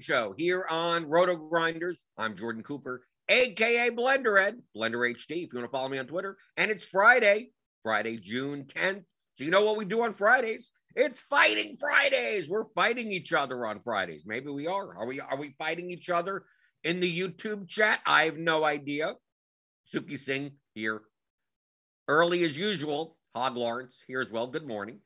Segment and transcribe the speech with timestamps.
[0.00, 2.04] Show here on Roto Grinders.
[2.18, 5.44] I'm Jordan Cooper, aka Blender Ed, Blender HD.
[5.44, 7.50] If you want to follow me on Twitter, and it's Friday,
[7.82, 9.04] Friday, June 10th.
[9.34, 10.72] So you know what we do on Fridays?
[10.96, 12.48] It's fighting Fridays.
[12.48, 14.24] We're fighting each other on Fridays.
[14.26, 14.96] Maybe we are.
[14.96, 15.20] Are we?
[15.20, 16.44] Are we fighting each other
[16.82, 18.00] in the YouTube chat?
[18.06, 19.14] I have no idea.
[19.92, 21.02] Suki Singh here,
[22.08, 23.16] early as usual.
[23.34, 24.46] Hog Lawrence here as well.
[24.46, 25.00] Good morning.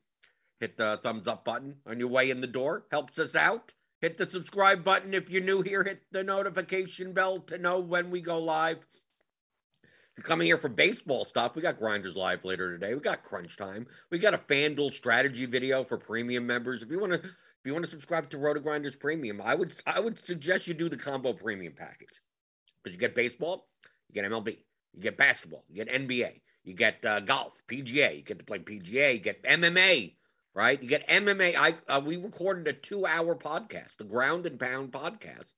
[0.59, 2.85] Hit the thumbs up button on your way in the door.
[2.91, 3.73] Helps us out.
[4.01, 5.83] Hit the subscribe button if you're new here.
[5.83, 8.77] Hit the notification bell to know when we go live.
[9.83, 12.93] If you're coming here for baseball stuff, we got Grinders Live later today.
[12.93, 13.87] We got Crunch Time.
[14.09, 16.81] We got a FanDuel strategy video for premium members.
[16.81, 19.73] If you want to if you want to subscribe to Roto Grinders Premium, I would
[19.85, 22.21] I would suggest you do the combo premium package.
[22.81, 23.67] Because you get baseball,
[24.07, 24.59] you get MLB,
[24.93, 28.17] you get basketball, you get NBA, you get uh, golf, PGA.
[28.17, 29.13] You get to play PGA.
[29.13, 30.13] You get MMA,
[30.53, 30.81] right?
[30.81, 31.55] You get MMA.
[31.57, 35.53] I uh, we recorded a two-hour podcast, the Ground and Pound podcast,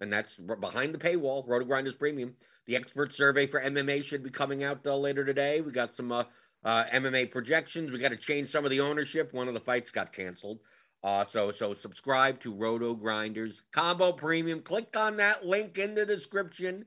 [0.00, 1.46] and that's behind the paywall.
[1.46, 2.34] Roto Grinders Premium.
[2.66, 5.60] The expert survey for MMA should be coming out uh, later today.
[5.60, 6.24] We got some uh,
[6.64, 7.90] uh, MMA projections.
[7.90, 9.32] We got to change some of the ownership.
[9.32, 10.60] One of the fights got canceled.
[11.02, 14.60] Uh, so so subscribe to Roto Grinders Combo Premium.
[14.60, 16.84] Click on that link in the description,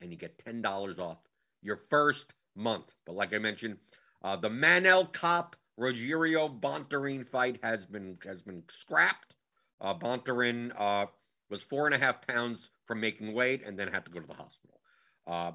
[0.00, 1.18] and you get ten dollars off
[1.62, 2.92] your first month.
[3.06, 3.76] But like I mentioned,
[4.22, 9.34] uh, the Manel Kape Rogerio Bontorin fight has been has been scrapped.
[9.80, 11.06] Uh, Bontorin uh,
[11.50, 14.26] was four and a half pounds from making weight and then had to go to
[14.26, 14.80] the hospital.
[15.26, 15.52] Uh,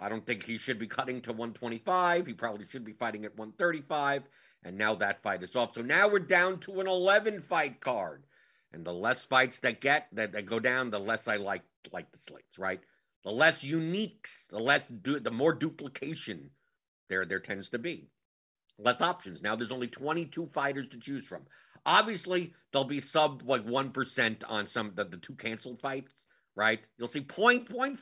[0.00, 2.26] I don't think he should be cutting to 125.
[2.26, 4.24] He probably should be fighting at 135.
[4.64, 5.74] And now that fight is off.
[5.74, 8.24] So now we're down to an 11 fight card.
[8.72, 11.62] And the less fights that get that, that go down, the less I like
[11.92, 12.80] like the slates, right?
[13.24, 16.50] the less uniques, the less du- the more duplication
[17.08, 18.08] there there tends to be.
[18.78, 19.42] Less options.
[19.42, 21.42] Now there's only 22 fighters to choose from.
[21.86, 26.26] Obviously, there'll be sub like 1% on some the, the two canceled fights,
[26.56, 26.80] right?
[26.98, 27.98] You'll see 0.04%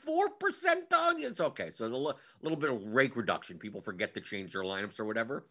[0.95, 1.71] on it's okay.
[1.71, 3.59] So a little, bit of rake reduction.
[3.59, 5.47] People forget to change their lineups or whatever.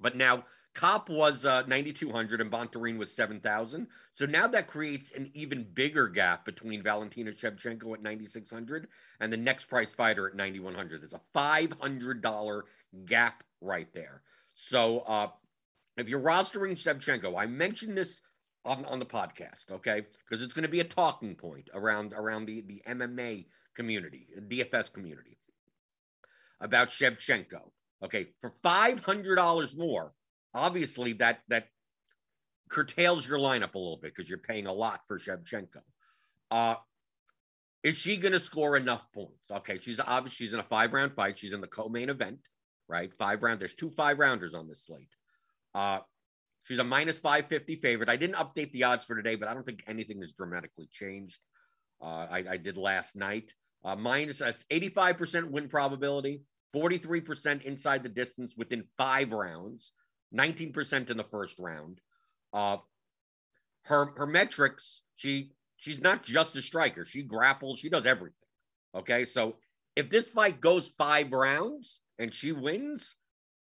[0.00, 0.44] But now
[0.76, 3.88] Kape was uh, 9,200 and Bontorin was 7,000.
[4.12, 8.88] So now that creates an even bigger gap between Valentina Shevchenko at 9,600
[9.20, 11.00] and the next price fighter at 9,100.
[11.00, 12.62] There's a $500
[13.06, 14.22] gap right there.
[14.54, 15.28] So uh,
[15.96, 18.20] if you're rostering Shevchenko, I mentioned this
[18.64, 20.06] on, on the podcast, okay?
[20.24, 24.92] Because it's going to be a talking point around around the, the MMA community, DFS
[24.92, 25.38] community
[26.60, 27.70] about Shevchenko.
[28.02, 30.12] Okay, for $500 more,
[30.54, 31.68] obviously that that
[32.68, 35.80] curtails your lineup a little bit because you're paying a lot for Shevchenko.
[36.50, 36.74] Uh,
[37.82, 39.50] is she going to score enough points?
[39.50, 41.38] Okay, she's obviously she's in a five round fight.
[41.38, 42.40] She's in the co-main event,
[42.88, 43.12] right?
[43.18, 43.60] Five round.
[43.60, 45.14] There's two five rounders on this slate.
[45.74, 46.00] Uh,
[46.64, 48.08] she's a minus 550 favorite.
[48.08, 51.38] I didn't update the odds for today, but I don't think anything has dramatically changed.
[52.00, 53.52] Uh, I, I, did last night.
[53.84, 56.42] Uh, minus 85% win probability,
[56.74, 59.92] 43% inside the distance within five rounds,
[60.34, 62.00] 19% in the first round.
[62.52, 62.78] Uh,
[63.84, 67.04] her her metrics, she she's not just a striker.
[67.04, 68.34] She grapples, she does everything.
[68.94, 69.56] Okay, so
[69.94, 73.16] if this fight goes five rounds and she wins,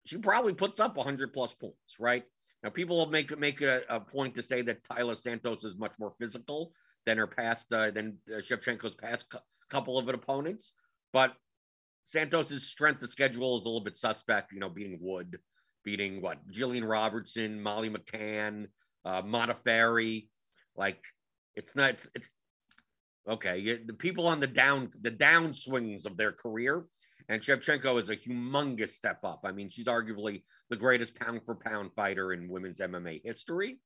[0.05, 2.25] she probably puts up 100 plus points, right?
[2.63, 5.95] Now, people will make make a, a point to say that Taila Santos is much
[5.99, 6.73] more physical
[7.05, 9.39] than her past uh, than uh, Shevchenko's past cu-
[9.71, 10.75] couple of opponents,
[11.13, 11.35] but
[12.03, 14.53] Santos's strength of schedule is a little bit suspect.
[14.53, 15.39] You know, beating Wood,
[15.85, 18.67] beating what Jillian Robertson, Molly McCann,
[19.05, 20.29] uh, Modafferi.
[20.77, 21.05] Like,
[21.55, 21.91] it's not.
[21.91, 22.33] It's, it's
[23.29, 23.59] okay.
[23.59, 26.85] You, the people on the down the down swings of their career
[27.29, 29.41] and Shevchenko is a humongous step up.
[29.45, 33.81] I mean, she's arguably the greatest pound for pound fighter in women's MMA history.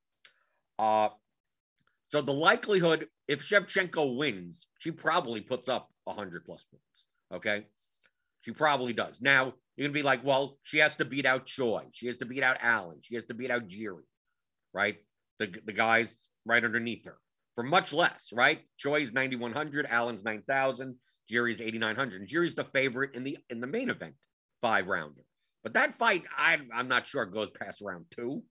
[0.79, 1.09] Uh,
[2.09, 7.07] so the likelihood, if Shevchenko wins, she probably puts up 100 plus points.
[7.33, 7.67] Okay.
[8.43, 9.21] She probably does.
[9.21, 11.85] Now, you're going to be like, well, she has to beat out Choi.
[11.93, 12.99] She has to beat out Allen.
[13.03, 14.03] She has to beat out Jiri,
[14.75, 14.97] right?
[15.39, 16.15] The, the guys
[16.45, 17.17] right underneath her
[17.55, 18.61] for much less, right?
[18.79, 20.97] Choi's 9,100, Allen's 9,000.
[21.31, 22.29] Jiri's 8,900.
[22.29, 24.15] Jiri's the favorite in the in the main event,
[24.61, 25.23] five rounder.
[25.63, 28.43] But that fight, I, I'm not sure goes past round two,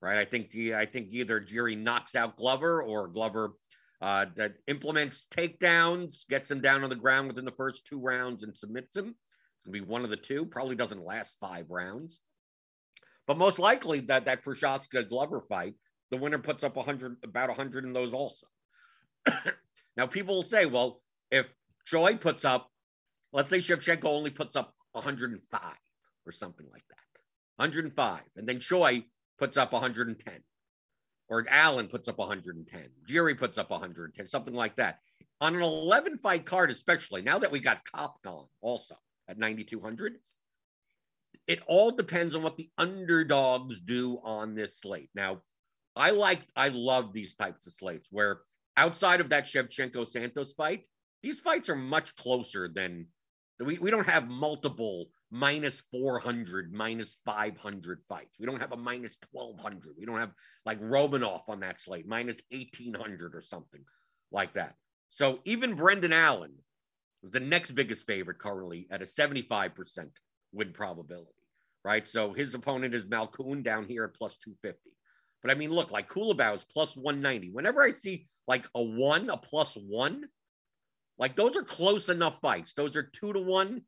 [0.00, 0.18] right?
[0.18, 3.52] I think the, I think either Jiri knocks out Glover or Glover
[4.00, 8.42] uh, that implements takedowns, gets him down on the ground within the first two rounds
[8.42, 9.08] and submits him.
[9.08, 10.46] It's gonna be one of the two.
[10.46, 12.18] Probably doesn't last five rounds,
[13.26, 15.74] but most likely that that Prochazka Glover fight,
[16.10, 18.46] the winner puts up 100, about 100 in those also.
[19.96, 21.00] now people will say, well,
[21.30, 21.52] if
[21.84, 22.70] Choi puts up,
[23.32, 25.60] let's say Shevchenko only puts up 105
[26.26, 26.96] or something like that.
[27.56, 28.20] 105.
[28.36, 29.04] And then Choi
[29.38, 30.34] puts up 110.
[31.28, 32.88] Or Allen puts up 110.
[33.08, 34.98] Jiri puts up 110, something like that.
[35.40, 37.80] On an 11 fight card, especially now that we got
[38.22, 38.94] gone also
[39.28, 40.16] at 9,200,
[41.46, 45.10] it all depends on what the underdogs do on this slate.
[45.14, 45.42] Now,
[45.96, 48.40] I like, I love these types of slates where
[48.76, 50.84] outside of that Shevchenko Santos fight,
[51.24, 53.06] these fights are much closer than
[53.58, 58.36] we, we don't have multiple minus 400, minus 500 fights.
[58.38, 59.94] We don't have a minus 1200.
[59.98, 60.32] We don't have
[60.66, 63.80] like Romanoff on that slate, minus 1800 or something
[64.32, 64.74] like that.
[65.08, 66.52] So even Brendan Allen
[67.22, 70.10] is the next biggest favorite currently at a 75%
[70.52, 71.30] win probability,
[71.84, 72.06] right?
[72.06, 74.78] So his opponent is Malkoun down here at plus 250.
[75.40, 77.50] But I mean, look, like Culibao is plus 190.
[77.50, 80.24] Whenever I see like a one, a plus one,
[81.18, 82.74] like those are close enough fights.
[82.74, 83.82] Those are two to one,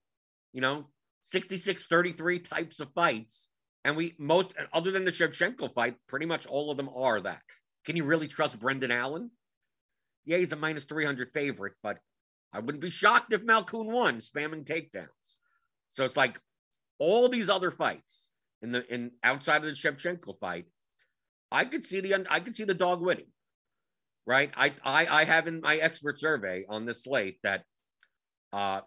[0.53, 0.87] you know,
[1.25, 3.49] 66 33 types of fights.
[3.85, 7.43] And we most, other than the Shevchenko fight, pretty much all of them are that.
[7.85, 9.31] Can you really trust Brendan Allen?
[10.25, 11.99] Yeah, he's a minus 300 favorite, but
[12.53, 15.07] I wouldn't be shocked if Malkoun won spamming takedowns.
[15.91, 16.41] So it's like
[16.99, 18.31] all these other fights
[18.63, 20.67] in the in outside of the Shevchenko fight,
[21.53, 23.29] I could see the I could see the dog winning
[24.27, 24.51] right?
[24.57, 27.65] I, I, I have in my expert survey on this slate that
[28.53, 28.81] uh,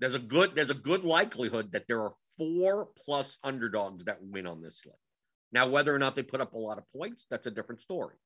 [0.00, 4.46] there's a good there's a good likelihood that there are four plus underdogs that win
[4.46, 4.96] on this slate.
[5.52, 8.16] Now, whether or not they put up a lot of points, that's a different story.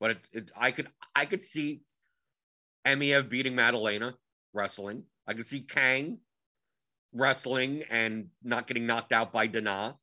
[0.00, 1.82] But it, it I could I could see
[2.86, 4.14] Emeev beating Maddalena
[4.52, 5.04] wrestling.
[5.26, 6.18] I could see Kang
[7.12, 9.94] wrestling and not getting knocked out by Danaa.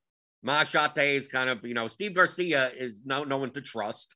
[0.42, 4.16] Machate is kind of, you know, Steve Garcia is no no one to trust.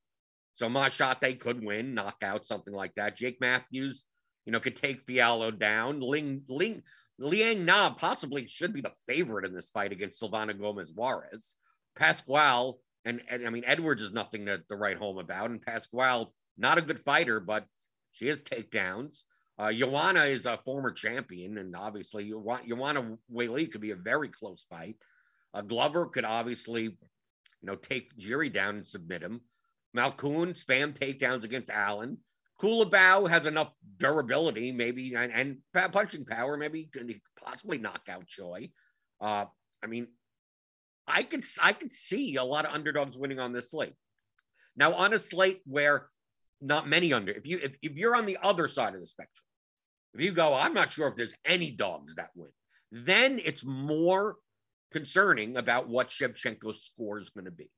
[0.55, 3.17] So Machate could win, knockout, something like that.
[3.17, 4.05] Jake Matthews,
[4.45, 5.99] you know, could take Fialho down.
[5.99, 6.83] Ling Ling
[7.19, 11.55] Liang Na possibly should be the favorite in this fight against Silvana Gomez Juarez.
[11.95, 16.33] Pascual and, and, I mean Edwards is nothing to, to write home about, and Pascual
[16.57, 17.65] not a good fighter, but
[18.11, 19.21] she has takedowns.
[19.57, 22.29] Uh, Joanna is a former champion, and obviously
[22.67, 24.95] Joanna Weili could be a very close fight.
[25.53, 26.97] Uh, Glover could obviously, you
[27.61, 29.41] know, take Jiri down and submit him.
[29.95, 32.17] Malkoun spam takedowns against Allen.
[32.61, 35.57] Culibao has enough durability, maybe, and, and
[35.91, 38.69] punching power, maybe could possibly knock out Choi.
[39.19, 39.45] Uh,
[39.83, 40.07] I mean,
[41.07, 43.95] I could I could see a lot of underdogs winning on this slate.
[44.75, 46.07] Now, on a slate where
[46.61, 49.43] not many under, if you if, if you're on the other side of the spectrum,
[50.13, 52.49] if you go, I'm not sure if there's any dogs that win,
[52.91, 54.37] then it's more
[54.91, 57.69] concerning about what Shevchenko's score is going to be.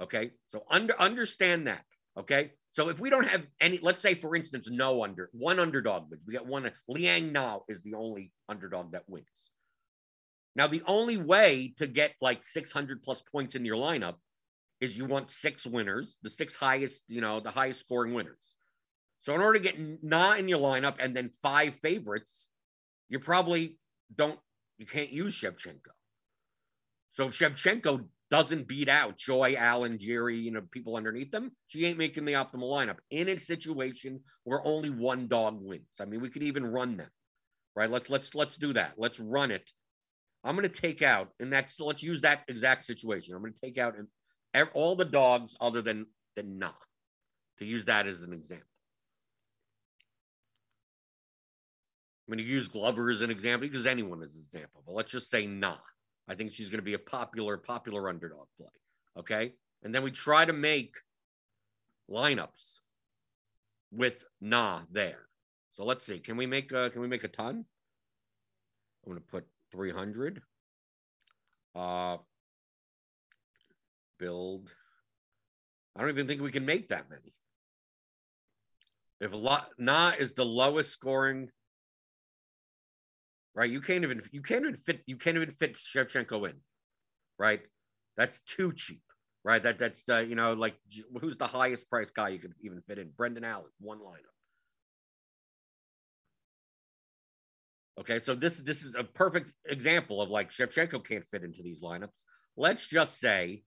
[0.00, 1.84] Okay, so under understand that.
[2.16, 6.10] Okay, so if we don't have any, let's say for instance, no under one underdog
[6.10, 6.22] wins.
[6.26, 6.70] We got one.
[6.88, 9.26] Liang Na is the only underdog that wins.
[10.54, 14.14] Now the only way to get like 600 plus points in your lineup
[14.80, 18.54] is you want six winners, the six highest, you know, the highest scoring winners.
[19.20, 22.46] So in order to get Na in your lineup and then five favorites,
[23.08, 23.78] you probably
[24.14, 24.38] don't,
[24.78, 25.90] you can't use Shevchenko.
[27.12, 31.86] So if Shevchenko doesn't beat out Choi, Allen, Jiri, you know, people underneath them, she
[31.86, 35.86] ain't making the optimal lineup in a situation where only one dog wins.
[36.00, 37.10] I mean, we could even run them,
[37.74, 37.90] right?
[37.90, 38.94] Let's let's let's do that.
[38.96, 39.70] Let's run it.
[40.44, 43.34] I'm going to take out, and that's let's use that exact situation.
[43.34, 46.06] I'm going to take out and all the dogs other than
[46.36, 46.72] than Na,
[47.58, 48.66] to use that as an example.
[52.26, 55.10] I'm going to use Glover as an example because anyone as an example, but let's
[55.10, 55.76] just say Na.
[56.28, 58.68] I think she's going to be a popular, popular underdog play.
[59.18, 59.52] Okay.
[59.82, 60.96] And then we try to make
[62.10, 62.80] lineups
[63.90, 65.26] with Na there.
[65.72, 66.18] So let's see.
[66.18, 67.64] Can we make a, can we make a ton?
[69.06, 70.42] I'm going to put 300.
[71.74, 72.18] Uh,
[74.18, 74.68] build.
[75.96, 77.32] I don't even think we can make that many.
[79.20, 81.50] If lot Na is the lowest scoring
[83.58, 83.70] right?
[83.70, 86.54] You can't even you can't even fit you can't even fit Shevchenko in,
[87.40, 87.60] right?
[88.16, 89.02] That's too cheap,
[89.42, 89.60] right?
[89.60, 90.76] That that's the you know like
[91.20, 93.10] who's the highest price guy you could even fit in?
[93.16, 94.36] Brendan Allen, one lineup.
[98.00, 101.82] Okay, so this this is a perfect example of like Shevchenko can't fit into these
[101.82, 102.22] lineups.
[102.56, 103.64] Let's just say,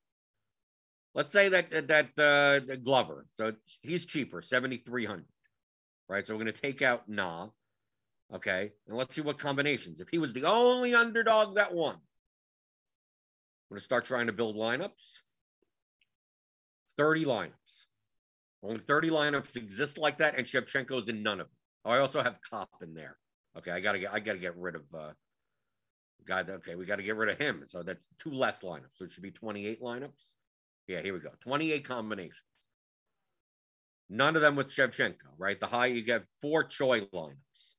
[1.14, 5.28] let's say that that uh, Glover, so he's cheaper, seventy three hundred,
[6.08, 6.26] right?
[6.26, 7.50] So we're going to take out Na,
[8.34, 8.72] Okay.
[8.88, 10.00] And let's see what combinations.
[10.00, 12.02] If he was the only underdog that won, I'm
[13.70, 15.20] going to start trying to build lineups.
[16.98, 17.86] 30 lineups.
[18.64, 21.56] Only 30 lineups exist like that, and Shevchenko's in none of them.
[21.86, 23.18] Oh, I also have Kape in there.
[23.58, 25.12] Okay, I gotta get I gotta get rid of uh
[26.28, 27.64] guy that okay, we gotta get rid of him.
[27.68, 28.96] So that's two less lineups.
[28.96, 30.34] So it should be 28 lineups.
[30.88, 31.32] Yeah, here we go.
[31.42, 32.42] 28 combinations.
[34.10, 35.60] None of them with Shevchenko, right?
[35.60, 37.74] The high you get four Choi lineups.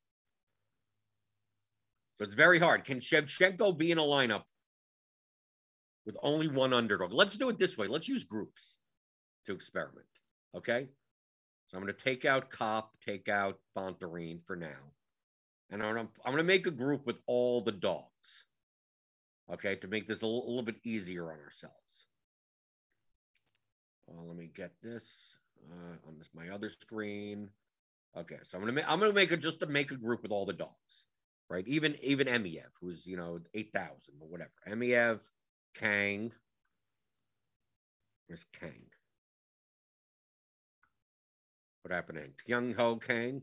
[2.19, 2.85] So it's very hard.
[2.85, 4.42] Can Shevchenko be in a lineup
[6.04, 7.12] with only one underdog?
[7.12, 7.87] Let's do it this way.
[7.87, 8.76] Let's use groups
[9.47, 10.07] to experiment.
[10.54, 10.88] Okay.
[11.69, 14.92] So I'm going to take out Kape, take out Bontorin for now.
[15.71, 18.45] And I'm, going to make a group with all the dogs.
[19.52, 19.76] Okay.
[19.76, 21.76] To make this a little, a little bit easier on ourselves.
[24.07, 25.04] Well, let me get this
[25.71, 27.49] uh, on this my other screen.
[28.16, 30.33] Okay, so I'm gonna make I'm gonna make it just to make a group with
[30.33, 31.04] all the dogs
[31.49, 31.67] right?
[31.67, 34.51] Even even Emeev, who's you know eight thousand or whatever.
[34.69, 35.21] Emeev,
[35.75, 36.33] Kang.
[38.27, 38.87] Where's Kang?
[41.83, 43.43] What happened to Kyung Ho Kang?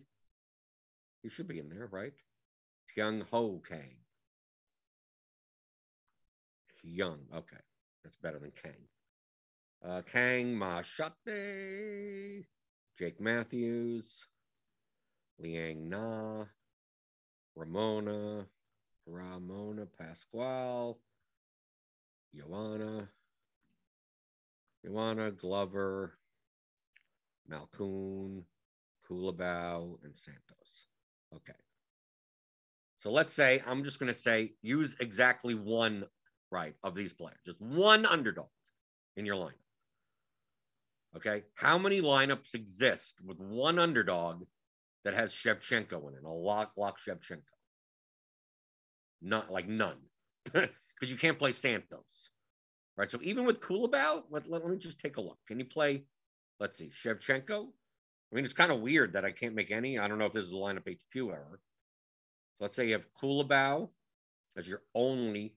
[1.22, 2.14] He should be in there, right?
[2.96, 3.98] Young Ho Kang.
[6.82, 7.58] Young, okay,
[8.04, 8.88] that's better than Kang.
[9.86, 12.46] Uh, Kang Mashate,
[12.98, 14.28] Jake Matthews,
[15.40, 16.46] Liang Na,
[17.60, 18.46] Ramona,
[19.06, 20.98] Ramona Pascual,
[22.34, 23.10] Joanna,
[24.86, 26.14] Joanna Glover,
[27.52, 28.44] Malkoun,
[29.06, 30.88] Culibao, and Santos.
[31.36, 31.52] Okay.
[33.00, 36.06] So let's say I'm just going to say use exactly one
[36.52, 38.48] right of these players, just one underdog
[39.18, 39.56] in your lineup.
[41.18, 41.44] Okay.
[41.56, 44.44] How many lineups exist with one underdog
[45.04, 46.22] that has Shevchenko in it.
[46.26, 47.42] I'll lock lock Shevchenko.
[49.22, 49.98] Not like none,
[50.46, 52.30] because you can't play Santos,
[52.98, 53.12] right?
[53.12, 55.38] So even with Culibao, let, let, let me just take a look.
[55.48, 56.04] Can you play?
[56.60, 57.68] Let's see, Shevchenko.
[58.32, 59.98] I mean, it's kind of weird that I can't make any.
[59.98, 61.60] I don't know if this is a lineup HQ error.
[62.58, 63.90] So let's say you have Culibao
[64.58, 65.56] as your only.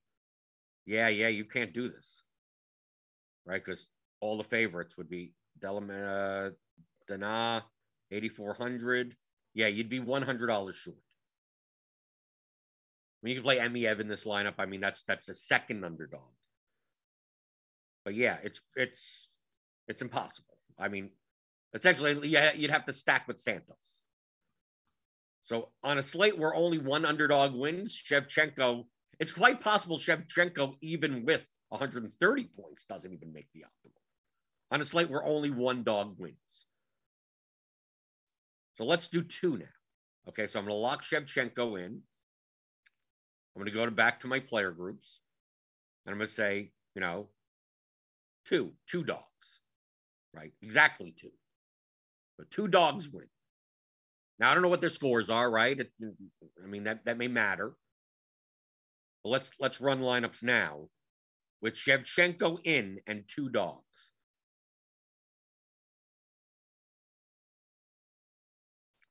[0.87, 2.23] Yeah, yeah, you can't do this,
[3.47, 3.65] right?
[3.65, 3.87] Because
[4.21, 6.51] all the favorites would be Della Maddalena, uh,
[7.09, 7.63] Danaa,
[8.11, 9.15] 8,400.
[9.55, 10.97] Yeah, you'd be $100 short.
[13.21, 16.23] When you can play Emeev in this lineup, I mean, that's that's a second underdog.
[18.05, 19.29] But yeah, it's it's
[19.87, 20.57] it's impossible.
[20.77, 21.11] I mean,
[21.73, 24.03] essentially, yeah, you'd have to stack with Santos.
[25.45, 28.85] So on a slate where only one underdog wins, Shevchenko,
[29.21, 34.01] it's quite possible Shevchenko, even with 130 points, doesn't even make the optimal.
[34.71, 36.67] On a slate where only one dog wins.
[38.75, 39.67] So let's do two now.
[40.29, 42.01] Okay, so I'm going to lock Shevchenko in.
[43.55, 45.21] I'm going to go to back to my player groups.
[46.07, 47.29] And I'm going to say, you know,
[48.47, 49.61] two, two dogs,
[50.35, 50.53] right?
[50.63, 51.33] Exactly two.
[52.39, 53.27] But two dogs win.
[54.39, 55.79] Now I don't know what their scores are, right?
[55.79, 55.93] It,
[56.63, 57.75] I mean that that may matter.
[59.23, 60.89] But let's let's run lineups now
[61.61, 63.85] with Shevchenko in and two dogs.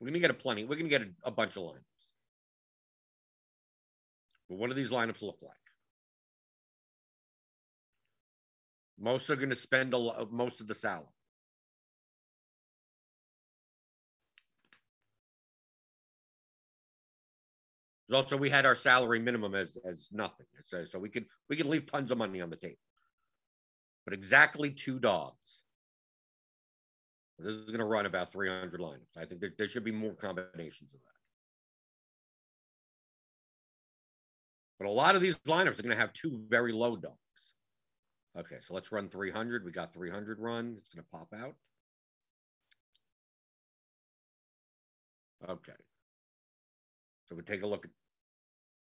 [0.02, 0.66] We're gonna get a plenty.
[0.66, 1.86] We're gonna get a, a bunch of lineups.
[4.50, 5.56] But what do these lineups look like?
[9.00, 11.06] Most are going to spend a, most of the salary.
[18.14, 21.66] Also, we had our salary minimum as as nothing, so, so we could we could
[21.66, 22.76] leave tons of money on the table.
[24.04, 25.38] But exactly two dogs.
[27.44, 29.18] This is going to run about 300 lineups.
[29.18, 31.22] I think there, should be more combinations of that.
[34.80, 37.18] But a lot of these lineups are going to have two very low dogs.
[38.38, 39.66] Okay, so let's run 300.
[39.66, 40.76] We got 300 run.
[40.78, 41.56] It's going to pop out.
[45.50, 45.74] Okay.
[47.28, 47.92] So we take a look at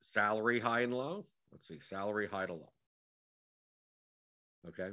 [0.01, 1.23] salary high and low.
[1.51, 2.71] Let's see, salary high to low.
[4.67, 4.89] Okay.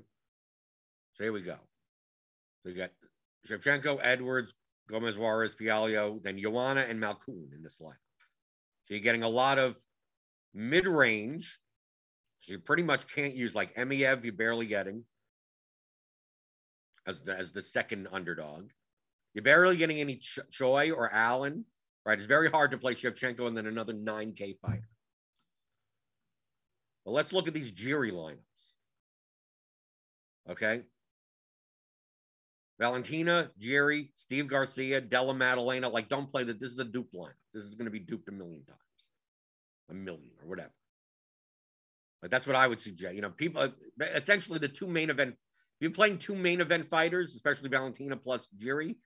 [1.15, 1.57] So here we go.
[2.63, 2.91] So you got
[3.49, 4.55] Shevchenko, Edwards,
[4.89, 7.97] Gomez Juarez, Fialho, then Joanna and Malkoun in this line.
[8.85, 9.77] So you're getting a lot of
[10.55, 11.59] mid range.
[12.47, 15.05] You pretty much can't use like Emeev, you're barely getting
[17.07, 18.71] as the, as the second underdog.
[19.35, 21.65] You're barely getting any Ch- Choi or Allen,
[22.05, 22.19] right?
[22.19, 24.89] It's very hard to play Shevchenko and then another 9K fighter.
[27.05, 28.37] Well, let's look at these Jiri lineups.
[30.51, 30.83] Okay.
[32.83, 35.89] Valentina, Jiri, Steve Garcia, Della Maddalena.
[35.89, 36.59] Like, don't play that.
[36.59, 37.35] This is a dupe lineup.
[37.55, 39.11] This is going to be duped a million times,
[39.89, 40.73] a million or whatever.
[42.23, 43.15] Like, that's what I would suggest.
[43.15, 43.69] You know, people uh,
[44.01, 45.31] essentially the two main event.
[45.31, 45.37] If
[45.79, 48.97] you're playing two main event fighters, especially Valentina plus Jiri,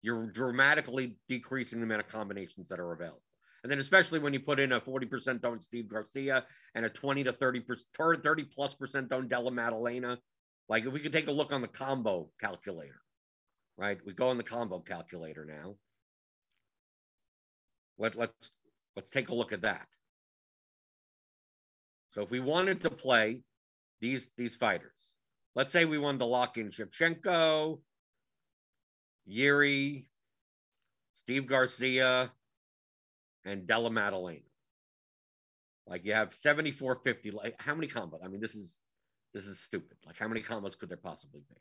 [0.00, 3.20] you're dramatically decreasing the amount of combinations that are available.
[3.64, 6.44] And then especially when you put in a 40% don't Steve Garcia
[6.76, 10.18] and a 20 to thirty percent, 30 plus percent don't Della Maddalena.
[10.68, 13.00] Like if we could take a look on the combo calculator,
[13.76, 13.98] right?
[14.04, 15.76] We go on the combo calculator now.
[17.98, 18.50] Let, let's
[18.96, 19.86] let's take a look at that.
[22.10, 23.42] So if we wanted to play
[24.00, 25.14] these these fighters,
[25.54, 27.80] let's say we wanted to lock in Shevchenko,
[29.28, 30.06] Jiri,
[31.14, 32.32] Steve Garcia,
[33.44, 34.40] and Della Maddalena.
[35.86, 37.30] Like you have 7450.
[37.30, 38.24] Like how many combos?
[38.24, 38.78] I mean, this is
[39.32, 39.98] this is stupid.
[40.06, 41.56] Like how many combos could there possibly be?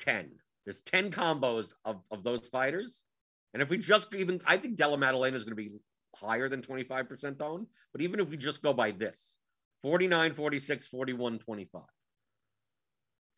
[0.00, 0.30] 10.
[0.64, 3.04] There's 10 combos of, of those fighters.
[3.52, 5.72] And if we just even, I think Della Maddalena is going to be
[6.16, 7.66] higher than 25% owned.
[7.92, 9.36] But even if we just go by this
[9.82, 11.82] 49, 46, 41, 25.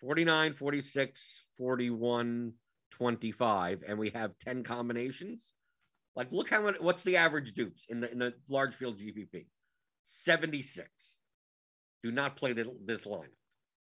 [0.01, 2.53] 49, 46, 41,
[2.90, 5.53] 25 and we have 10 combinations,
[6.16, 9.46] like look how much what's the average dupes in the in the large field GPP?
[10.05, 10.88] 76.
[12.03, 13.29] Do not play the, this lineup.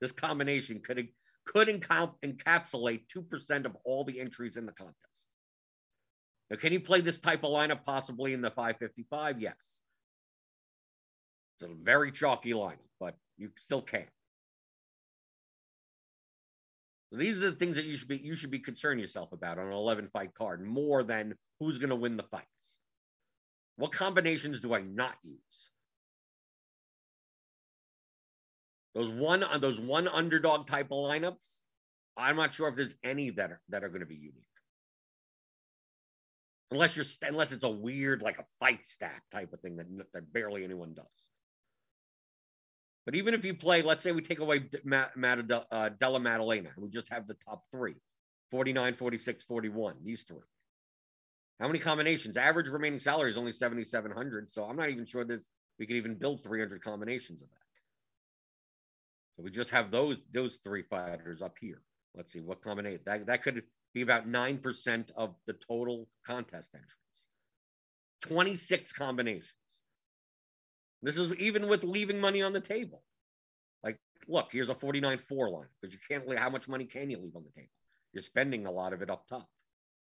[0.02, 1.08] This combination could
[1.52, 5.28] could encapsulate 2% of all the entries in the contest.
[6.50, 9.42] Now, can you play this type of lineup possibly in the 555?
[9.42, 9.82] Yes.
[11.56, 14.06] It's a very chalky lineup, but you still can.
[17.12, 19.66] These are the things that you should be you should be concerned yourself about on
[19.66, 22.80] an 11 fight card more than who's going to win the fights.
[23.78, 25.69] What combinations do I not use?
[28.95, 31.60] Those one those one underdog type of lineups,
[32.17, 34.43] I'm not sure if there's any that are that are going to be unique.
[36.71, 40.34] Unless you're unless it's a weird like a fight stack type of thing that that
[40.34, 41.30] barely anyone does.
[43.06, 45.39] But even if you play, let's say we take away Matt, Matt,
[45.71, 47.95] uh, Della Maddalena, we just have the top three
[48.52, 50.38] 49, 46, 41, these three.
[51.60, 52.38] How many combinations?
[52.38, 54.52] Average remaining salary is only 7,700.
[54.52, 55.39] So I'm not even sure this
[55.78, 57.69] we could even build 300 combinations of that.
[59.41, 61.82] We just have those those three fighters up here.
[62.15, 66.71] Let's see what combination that that could be about nine percent of the total contest
[66.73, 66.93] entrance.
[68.21, 69.54] 26 combinations.
[71.02, 73.04] This is even with leaving money on the table.
[73.84, 73.97] Like,
[74.28, 76.39] look, here's a 49 4 line because you can't, leave.
[76.39, 77.71] how much money can you leave on the table?
[78.12, 79.47] You're spending a lot of it up top.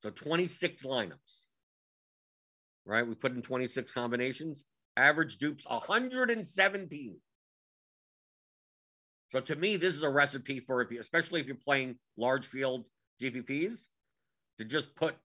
[0.02, 1.44] So 26 lineups,
[2.86, 3.06] right?
[3.06, 4.66] We put in 26 combinations,
[4.98, 7.18] average dupes 117.
[9.32, 12.48] So to me, this is a recipe for if you, especially if you're playing large
[12.48, 12.86] field
[13.22, 13.88] GPPs,
[14.58, 15.16] to just put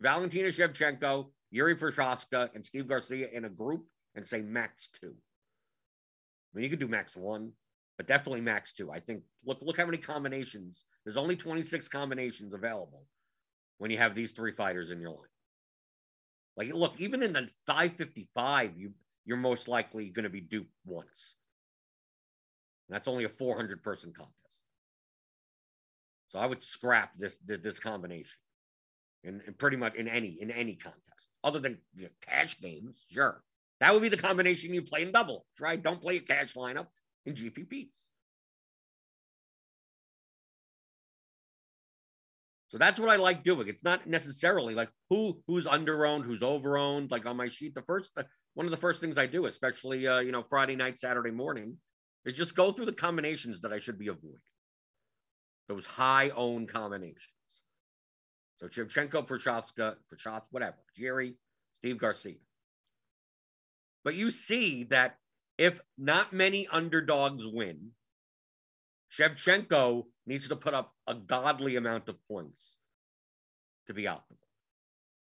[0.00, 5.14] Valentina Shevchenko, Jiri Prochazka, and Steve Garcia in a group and say max two.
[5.14, 7.52] I mean, you could do max one,
[7.96, 8.90] but definitely max two.
[8.90, 10.84] I think look look how many combinations.
[11.04, 13.06] There's only 26 combinations available
[13.78, 15.20] when you have these three fighters in your line.
[16.56, 18.92] Like, look, even in the 555, you
[19.24, 21.34] you're most likely going to be duped once.
[22.88, 24.34] And that's only a 400 person contest.
[26.28, 28.36] So I would scrap this this combination,
[29.24, 33.04] in, in pretty much in any in any contest, other than you know, cash games.
[33.10, 33.42] Sure,
[33.80, 35.82] that would be the combination you play in double, right?
[35.82, 36.88] Don't play a cash lineup
[37.24, 37.88] in GPPs.
[42.68, 43.68] So that's what I like doing.
[43.68, 47.10] It's not necessarily like who who's underowned, who's overowned.
[47.10, 48.18] Like on my sheet, the first
[48.54, 51.76] one of the first things I do, especially uh, you know Friday night, Saturday morning,
[52.26, 54.40] is just go through the combinations that I should be avoiding.
[55.68, 57.30] Those high owned combinations.
[58.58, 61.34] So Shevchenko, Prochazka, Prochazka, whatever, Jiri,
[61.72, 62.34] Steve Garcia.
[64.04, 65.16] But you see that
[65.56, 67.90] if not many underdogs win,
[69.16, 72.76] Shevchenko needs to put up a godly amount of points
[73.86, 74.38] to be optimal.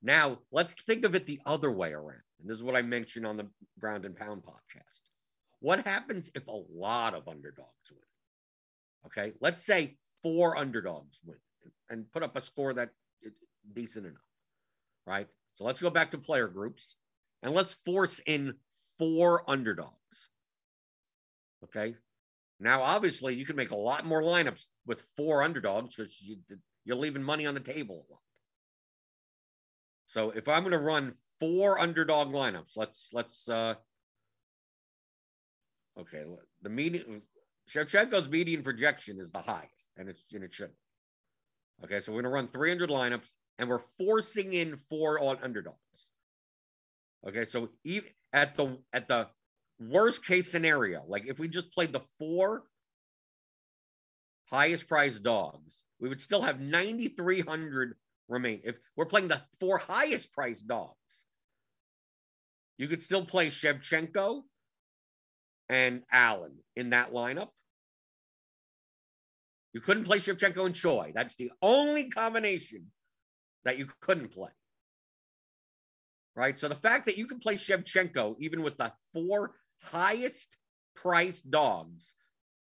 [0.02, 2.22] Now, let's think of it the other way around.
[2.40, 3.48] And this is what I mentioned on the
[3.80, 5.02] Ground and Pound podcast.
[5.60, 8.02] What happens if a lot of underdogs win?
[9.08, 11.38] Okay, let's say four underdogs win
[11.90, 12.90] and put up a score that
[13.74, 14.22] decent enough,
[15.06, 15.28] right?
[15.56, 16.96] So let's go back to player groups
[17.42, 18.56] and let's force in
[18.98, 19.94] four underdogs.
[21.64, 21.96] Okay.
[22.60, 26.38] Now, obviously, you can make a lot more lineups with four underdogs because you,
[26.86, 28.22] you're leaving money on the table a lot.
[30.08, 33.76] So if I'm going to run four underdog lineups, let's let's uh
[36.00, 36.24] okay,
[36.62, 37.22] the median
[37.70, 40.72] Shevchenko's median projection is the highest, and it's and it should.
[41.84, 43.28] Okay, so we're going to run 300 lineups,
[43.58, 45.78] and we're forcing in four on underdogs.
[47.28, 49.28] Okay, so even at the at the
[49.80, 52.64] worst case scenario, like if we just played the four
[54.50, 57.96] highest priced dogs, we would still have 9,300
[58.28, 58.62] remain.
[58.64, 61.24] If we're playing the four highest priced dogs,
[62.78, 64.44] you could still play Shevchenko
[65.70, 67.50] and Allen in that lineup.
[69.74, 71.12] You couldn't play Shevchenko and Choi.
[71.14, 72.92] That's the only combination
[73.66, 74.52] that you couldn't play
[76.36, 76.60] right?
[76.60, 80.58] So the fact that you can play Shevchenko even with the four highest
[80.96, 82.14] priced dogs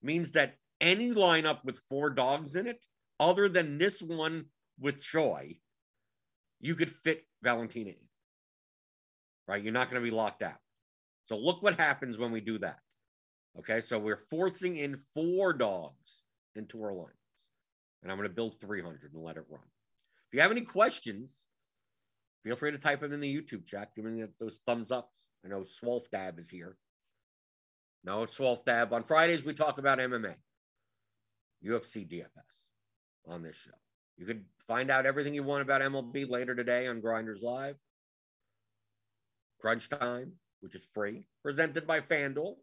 [0.03, 2.85] means that any lineup with four dogs in it,
[3.21, 4.47] other than this one
[4.81, 5.59] with Choi,
[6.61, 7.97] you could fit Valentina in,
[9.47, 9.63] right?
[9.63, 10.59] You're not going to be locked out.
[11.25, 12.79] So look what happens when we do that.
[13.59, 16.23] Okay, so we're forcing in four dogs
[16.55, 17.13] into our lines.
[18.03, 19.61] And I'm going to build 300 and let it run.
[20.29, 21.49] If you have any questions,
[22.45, 23.91] Feel free to type them in the YouTube chat.
[23.95, 25.27] Give me those thumbs ups.
[25.45, 26.77] I know Swolfdab is here.
[28.05, 28.93] No, Swolfdab.
[28.93, 30.35] On Fridays, we talk about MMA,
[31.65, 32.27] UFC DFS
[33.27, 33.73] on this show.
[34.17, 37.77] You can find out everything you want about MLB later today on Grinders Live.
[39.61, 42.55] Crunch Time, which is free, presented by FanDuel.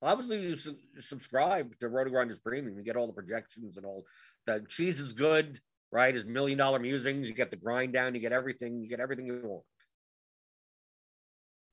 [0.00, 2.76] Obviously, you su- subscribe to Roto Grinders Premium.
[2.76, 4.04] You get all the projections and all.
[4.46, 6.14] The cheese is good right?
[6.14, 9.26] His million dollar musings, you get the grind down, you get everything, you get everything
[9.26, 9.64] you want.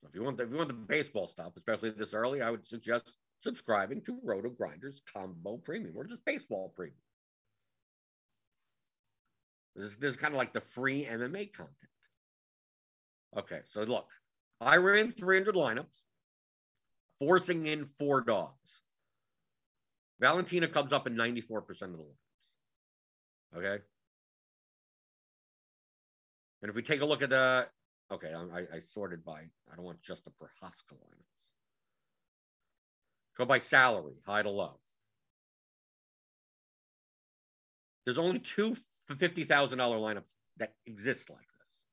[0.01, 2.49] So if you want the, if you want the baseball stuff, especially this early, I
[2.49, 6.97] would suggest subscribing to Roto Grinders Combo Premium or just baseball premium.
[9.75, 11.75] This, this is kind of like the free MMA content.
[13.37, 14.07] Okay, so look,
[14.61, 15.97] I ran 300 lineups,
[17.19, 18.81] forcing in four dogs.
[20.19, 23.57] Valentina comes up in 94% of the lineups.
[23.57, 23.83] Okay.
[26.61, 27.67] And if we take a look at the,
[28.11, 31.35] okay, I, I sorted by, I don't want just the Prochazka lineups.
[33.37, 34.79] Go by salary, high to low.
[38.05, 38.77] There's only two
[39.09, 41.83] $50,000 lineups that exist like this.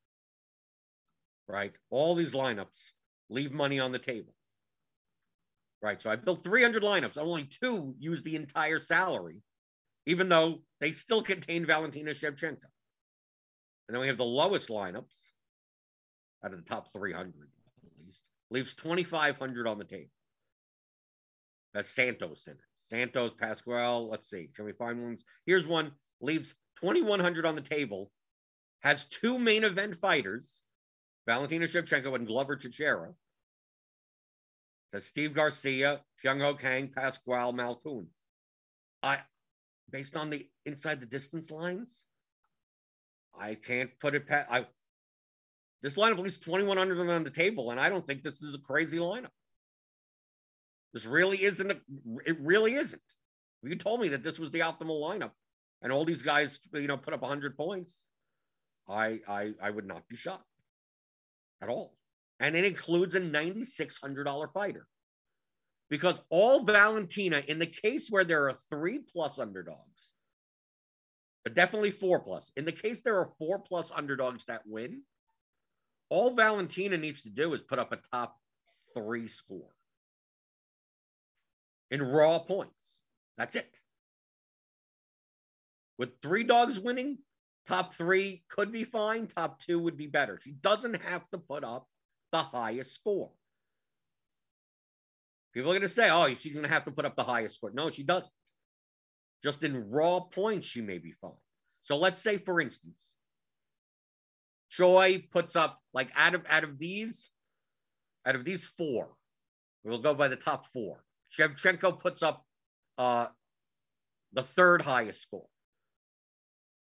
[1.48, 1.72] Right?
[1.90, 2.92] All these lineups
[3.28, 4.35] leave money on the table.
[5.82, 6.00] Right.
[6.00, 7.18] So I built 300 lineups.
[7.18, 9.42] Only two use the entire salary,
[10.06, 12.68] even though they still contain Valentina Shevchenko.
[13.88, 15.16] And then we have the lowest lineups
[16.44, 20.10] out of the top 300, at least, leaves 2,500 on the table.
[21.74, 22.58] That's Santos in it.
[22.88, 24.08] Santos, Pascual.
[24.08, 24.50] Let's see.
[24.54, 25.24] Can we find ones?
[25.46, 25.92] Here's one.
[26.20, 28.10] Leaves 2,100 on the table.
[28.82, 30.60] Has two main event fighters,
[31.26, 33.14] Valentina Shevchenko and Glover Teixeira.
[34.92, 38.07] That's Steve Garcia, Kyung Ho Kang, Pascual Malkoun.
[39.02, 39.20] I,
[39.90, 42.05] based on the inside the distance lines,
[43.38, 44.48] I can't put it past.
[44.50, 44.66] I
[45.81, 48.98] this lineup leaves 2100 on the table, and I don't think this is a crazy
[48.98, 49.33] lineup.
[50.92, 51.70] This really isn't.
[51.70, 51.76] A,
[52.26, 53.02] it really isn't.
[53.62, 55.31] If you told me that this was the optimal lineup,
[55.81, 58.05] and all these guys, you know, put up 100 points,
[58.87, 60.44] I I I would not be shocked
[61.62, 61.94] at all
[62.42, 64.87] and it includes a $9,600 fighter.
[65.88, 70.11] Because all Valentina, in the case where there are three plus underdogs,
[71.44, 75.02] but definitely four plus, in the case there are four plus underdogs that win,
[76.09, 78.37] all Valentina needs to do is put up a top
[78.92, 79.70] three score
[81.90, 82.96] in raw points.
[83.38, 83.78] That's it.
[85.96, 87.18] With three dogs winning,
[87.68, 90.40] top three could be fine, top two would be better.
[90.42, 91.87] She doesn't have to put up
[92.32, 93.30] the highest score.
[95.52, 97.56] People are going to say, oh, she's going to have to put up the highest
[97.56, 97.70] score.
[97.74, 98.32] No, she doesn't.
[99.42, 101.32] Just in raw points, she may be fine.
[101.82, 103.14] So let's say, for instance,
[104.70, 107.30] Choi puts up like out of out of these,
[108.24, 109.08] out of these four,
[109.84, 111.04] we'll go by the top four.
[111.36, 112.46] Shevchenko puts up
[112.96, 113.26] uh,
[114.32, 115.46] the third highest score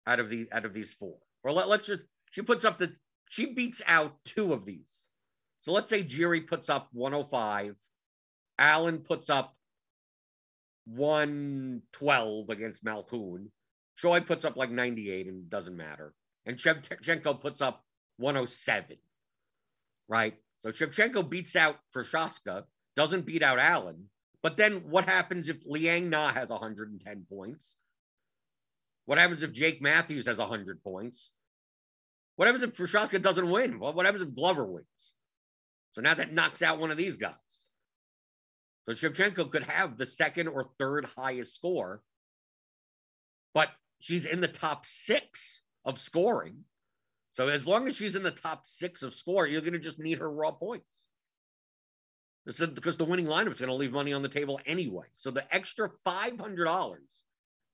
[0.06, 1.16] out of these out of these four.
[1.44, 2.94] Or let, let's just she puts up the
[3.30, 5.08] she beats out two of these.
[5.62, 7.76] So let's say Jiri puts up 105,
[8.58, 9.56] Allen puts up
[10.86, 13.48] 112 against Malkoun.
[13.96, 16.14] Choi puts up like 98 and doesn't matter.
[16.46, 17.86] And Shevchenko puts up
[18.18, 18.98] 107.
[20.08, 20.36] Right?
[20.62, 22.64] So Shevchenko beats out Prochazka,
[22.96, 24.06] doesn't beat out Allen.
[24.42, 27.76] But then what happens if Liang Na has 110 points?
[29.06, 31.30] What happens if Jake Matthews has 100 points?
[32.36, 33.80] What happens if Prochazka doesn't win?
[33.80, 35.14] what happens if Glover wins?
[35.94, 37.34] So now that knocks out one of these guys.
[38.88, 42.02] So Shevchenko could have the second or third highest score,
[43.54, 46.64] but she's in the top six of scoring.
[47.34, 50.00] So as long as she's in the top six of score, you're going to just
[50.00, 50.86] need her raw points.
[52.46, 55.06] This is because the winning lineup is going to leave money on the table anyway.
[55.14, 56.96] So the extra $500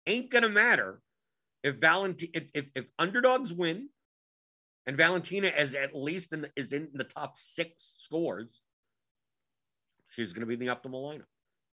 [0.05, 1.01] ain't going to matter
[1.63, 3.89] if Valentin if, if, if underdogs win
[4.87, 8.61] and Valentina is at least in the, is in the top six scores,
[10.09, 11.25] she's going to be in the optimal lineup.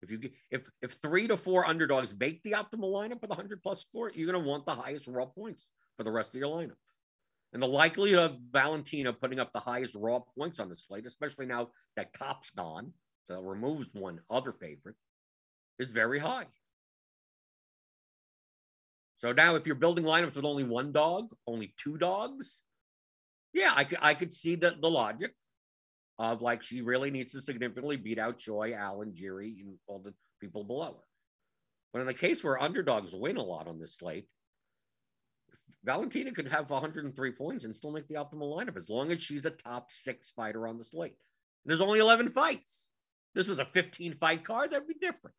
[0.01, 3.35] If you get if if three to four underdogs make the optimal lineup with a
[3.35, 6.39] hundred plus score, you're going to want the highest raw points for the rest of
[6.39, 6.77] your lineup.
[7.53, 11.45] And the likelihood of Valentina putting up the highest raw points on the slate, especially
[11.45, 12.93] now that Kape's gone,
[13.27, 14.95] so it removes one other favorite,
[15.77, 16.47] is very high.
[19.17, 22.61] So now, if you're building lineups with only one dog, only two dogs,
[23.53, 25.33] yeah, I could I could see the, the logic
[26.19, 30.13] of like she really needs to significantly beat out Choi, Allen, Jiri, and all the
[30.39, 31.07] people below her.
[31.93, 34.27] But in the case where underdogs win a lot on this slate,
[35.83, 39.45] Valentina could have 103 points and still make the optimal lineup as long as she's
[39.45, 41.15] a top six fighter on the slate.
[41.63, 42.89] And there's only 11 fights.
[43.33, 45.35] This was a 15 fight card, that'd be different.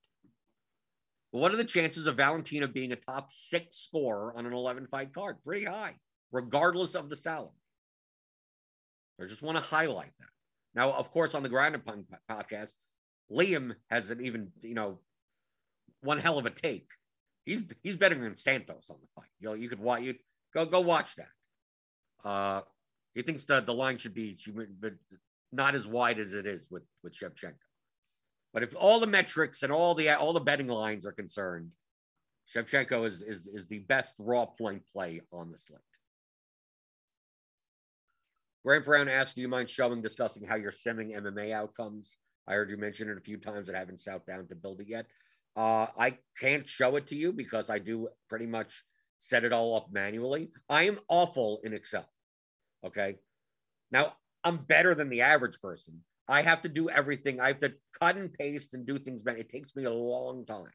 [1.32, 4.88] But what are the chances of Valentina being a top six scorer on an 11
[4.90, 5.36] fight card?
[5.44, 5.94] Pretty high,
[6.32, 7.50] regardless of the salary.
[9.22, 10.28] I just want to highlight that.
[10.74, 12.72] Now, of course, on the Ground and Pound podcast,
[13.30, 14.98] Liam has an even, you know,
[16.02, 16.88] one hell of a take.
[17.44, 19.30] He's he's better than Santos on the fight.
[19.40, 20.14] You know, you could watch you
[20.54, 22.28] go go watch that.
[22.28, 22.62] Uh,
[23.14, 24.38] he thinks that the line should be
[24.80, 24.94] but
[25.50, 27.54] not as wide as it is with with Shevchenko.
[28.52, 31.70] But if all the metrics and all the all the betting lines are concerned,
[32.54, 35.80] Shevchenko is is is the best raw point play on the slate.
[38.64, 42.16] Grant Brown asked, Do you mind showing discussing how you're simming MMA outcomes?
[42.46, 44.80] I heard you mention it a few times that I haven't sat down to build
[44.80, 45.06] it yet.
[45.56, 48.84] Uh, I can't show it to you because I do pretty much
[49.18, 50.50] set it all up manually.
[50.68, 52.08] I am awful in Excel.
[52.84, 53.16] Okay.
[53.90, 57.40] Now, I'm better than the average person, I have to do everything.
[57.40, 60.46] I have to cut and paste and do things Man, It takes me a long
[60.46, 60.70] time.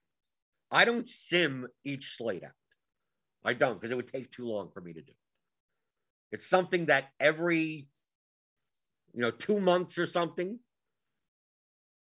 [0.69, 2.51] I don't sim each slate out.
[3.43, 5.13] I don't because it would take too long for me to do.
[6.31, 7.87] It's something that every,
[9.13, 10.59] you know, two months or something,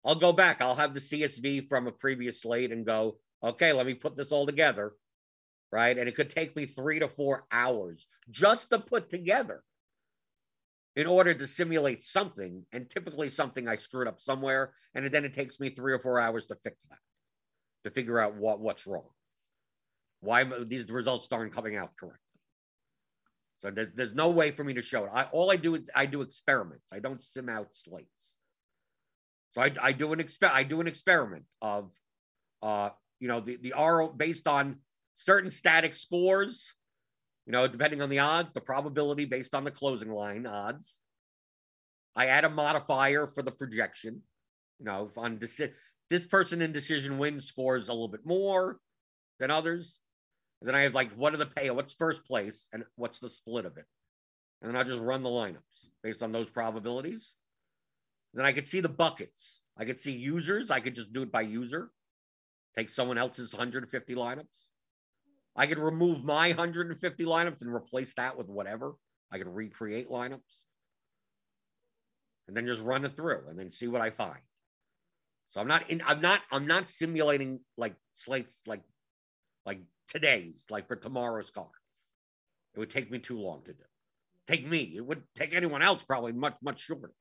[0.06, 0.62] I'll go back.
[0.62, 4.32] I'll have the CSV from a previous slate and go, okay, let me put this
[4.32, 4.94] all together.
[5.72, 5.98] Right.
[5.98, 9.64] And it could take me three to four hours just to put together
[10.96, 12.64] in order to simulate something.
[12.72, 14.74] And typically something I screwed up somewhere.
[14.94, 17.00] And then it takes me three or four hours to fix that,
[17.86, 19.10] to figure out what, what's wrong.
[20.20, 22.23] Why these results aren't coming out correctly.
[23.64, 25.12] So there's, there's no way for me to show it.
[25.14, 26.92] I, all I do is I do experiments.
[26.92, 28.36] I don't sim out slates.
[29.52, 31.92] So I, I do an exper- I do an experiment of,
[32.62, 34.80] uh, you know, the the RO based on
[35.16, 36.74] certain static scores,
[37.46, 41.00] you know, depending on the odds, the probability based on the closing line odds.
[42.16, 44.22] I add a modifier for the projection.
[44.80, 45.72] You know, on deci-
[46.10, 48.80] this person in decision wins scores a little bit more
[49.40, 50.00] than others.
[50.64, 51.70] And then I have like, what are the pay?
[51.72, 53.84] What's first place and what's the split of it?
[54.62, 57.34] And then I just run the lineups based on those probabilities.
[58.34, 59.66] Then I could see the buckets.
[59.78, 60.72] I could see users.
[60.72, 61.92] I could just do it by user.
[62.78, 64.70] Take someone else's 150 lineups.
[65.54, 68.94] I could remove my 150 lineups and replace that with whatever.
[69.34, 70.62] I could recreate lineups
[72.48, 74.40] and then just run it through and then see what I find.
[75.52, 78.84] So I'm not in, I'm not, I'm not simulating like slates like
[79.66, 81.70] like today's, like for tomorrow's car.
[82.76, 83.84] It would take me too long to do.
[84.48, 84.94] Take me.
[84.96, 87.14] It would take anyone else probably much, much shorter.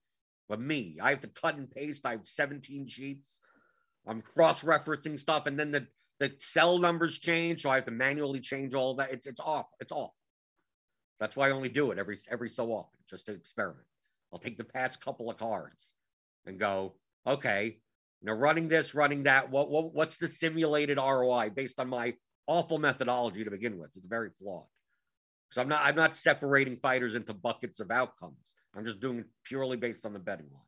[0.49, 2.05] But me, I have to cut and paste.
[2.05, 3.40] I have 17 sheets.
[4.07, 5.87] I'm cross-referencing stuff, and then the
[6.18, 9.12] the cell numbers change, so I have to manually change all that.
[9.12, 9.66] It's it's off.
[9.81, 10.12] It's off.
[11.18, 13.87] That's why I only do it every every so often, just to experiment.
[14.33, 15.92] I'll take the past couple of cards
[16.47, 16.95] and go,
[17.27, 17.79] okay,
[18.23, 19.51] now running this, running that.
[19.51, 22.14] What, what what's the simulated ROI based on my
[22.46, 23.90] awful methodology to begin with?
[23.96, 24.66] It's very flawed.
[25.50, 28.52] So I'm not I'm not separating fighters into buckets of outcomes.
[28.74, 30.66] I'm just doing it purely based on the betting lines.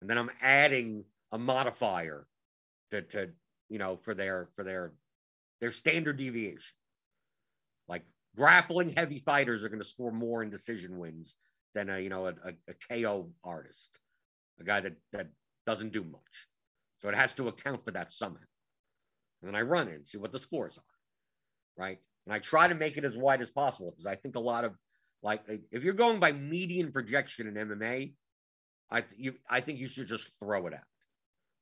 [0.00, 2.26] And then I'm adding a modifier
[2.90, 3.30] to, to
[3.68, 4.92] you know, for their for their
[5.60, 6.76] their standard deviation.
[7.88, 8.02] Like
[8.36, 11.34] grappling heavy fighters are going to score more in decision wins
[11.74, 13.98] than a you know a, a, a KO artist,
[14.60, 15.28] a guy that that
[15.66, 16.48] doesn't do much.
[16.98, 18.44] So it has to account for that somehow.
[19.40, 21.98] And then I run it and see what the scores are, right?
[22.26, 24.64] And I try to make it as wide as possible because I think a lot
[24.64, 24.74] of
[25.22, 28.12] like if you're going by median projection in MMA,
[28.90, 30.80] I you I think you should just throw it out.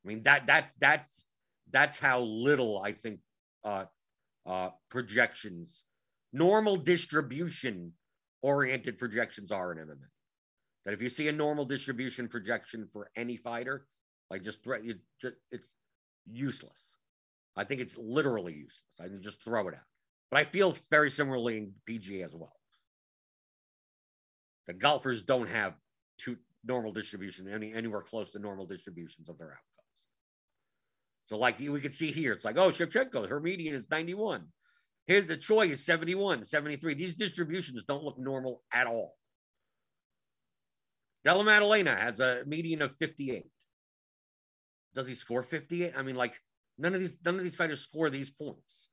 [0.05, 1.25] I mean that that's that's
[1.71, 3.21] that's how little I think
[3.65, 3.85] uh,
[4.47, 5.85] uh, projections,
[6.33, 7.93] normal distribution
[8.43, 10.09] oriented projections are in MMA.
[10.85, 13.87] That if you see a normal distribution projection for any fighter,
[14.31, 15.69] like just threat, you just, it's
[16.31, 16.79] useless.
[17.57, 19.01] I think it's literally useless.
[19.01, 19.81] I can just throw it out.
[20.31, 22.57] But I feel very similarly in PGA as well.
[24.67, 25.75] The golfers don't have
[26.19, 29.61] two normal distribution any anywhere close to normal distributions of their outcomes.
[31.27, 34.47] So, like we could see here, it's like, oh, Shevchenko, her median is 91.
[35.07, 36.95] Here's the Choi is 71, 73.
[36.95, 39.15] These distributions don't look normal at all.
[41.25, 43.45] Della Maddalena has a median of 58.
[44.95, 45.95] Does he score 58?
[45.97, 46.39] I mean, like
[46.79, 48.89] none of these none of these fighters score these points.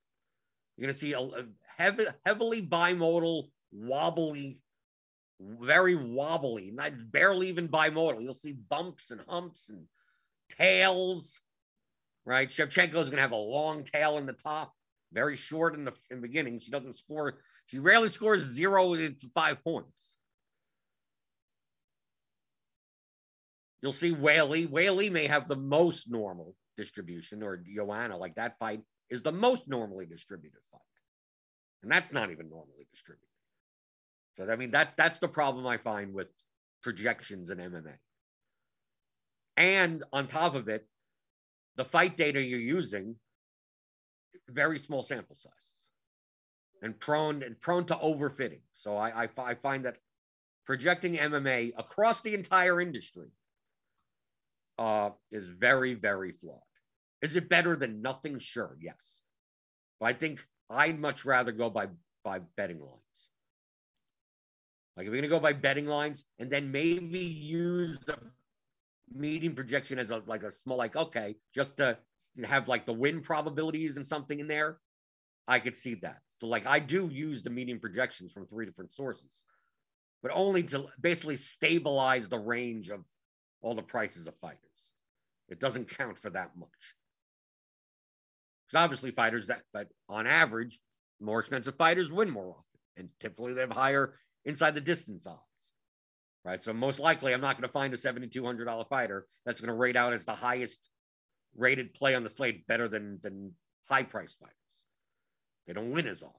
[0.78, 1.46] You're gonna see a, a
[1.78, 4.60] heavy, heavily bimodal, wobbly
[5.60, 8.22] very wobbly, not barely even bimodal.
[8.22, 9.86] You'll see bumps and humps and
[10.58, 11.40] tails,
[12.26, 12.50] right?
[12.50, 14.74] Shevchenko is going to have a long tail in the top,
[15.12, 16.60] very short in the, in the beginning.
[16.60, 20.18] She doesn't score, she rarely scores zero to five points.
[23.82, 24.70] You'll see Weili.
[24.70, 29.68] Weili may have the most normal distribution, or Joanna, like that fight is the most
[29.68, 30.82] normally distributed fight.
[31.84, 33.28] And that's not even normally distributed.
[34.38, 36.28] So I mean, that's that's the problem I find with
[36.82, 37.96] projections in MMA.
[39.58, 40.88] And on top of it,
[41.76, 43.16] the fight data you're using,
[44.50, 45.90] very small sample sizes,
[46.82, 48.62] and prone and prone to overfitting.
[48.74, 49.98] So I, I, I find that
[50.66, 53.30] projecting MMA across the entire industry
[54.80, 56.71] uh, is very very flawed.
[57.22, 58.40] Is it better than nothing?
[58.40, 59.20] Sure, yes.
[60.00, 61.88] But I think I'd much rather go by
[62.24, 63.02] by betting lines.
[64.96, 68.18] Like if we're gonna go by betting lines and then maybe use the
[69.14, 71.98] median projection as a like a small like okay, just to
[72.44, 74.80] have like the win probabilities and something in there,
[75.48, 76.20] I could see that.
[76.40, 79.44] So like I do use the median projections from three different sources,
[80.24, 83.02] but only to basically stabilize the range of
[83.62, 84.58] all the prices of fighters.
[85.48, 86.96] It doesn't count for that much.
[88.72, 90.80] Because obviously, fighters that, but on average,
[91.20, 94.16] more expensive fighters win more often, and typically they have higher
[94.46, 95.40] inside the distance odds.
[96.44, 96.62] Right.
[96.64, 99.96] So most likely, I'm not going to find a $7,200 fighter that's going to rate
[99.96, 100.90] out as the highest
[101.56, 103.52] rated play on the slate, better than than
[103.88, 104.56] high price fighters.
[105.68, 106.36] They don't win as often.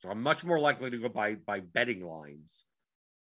[0.00, 2.64] So I'm much more likely to go by by betting lines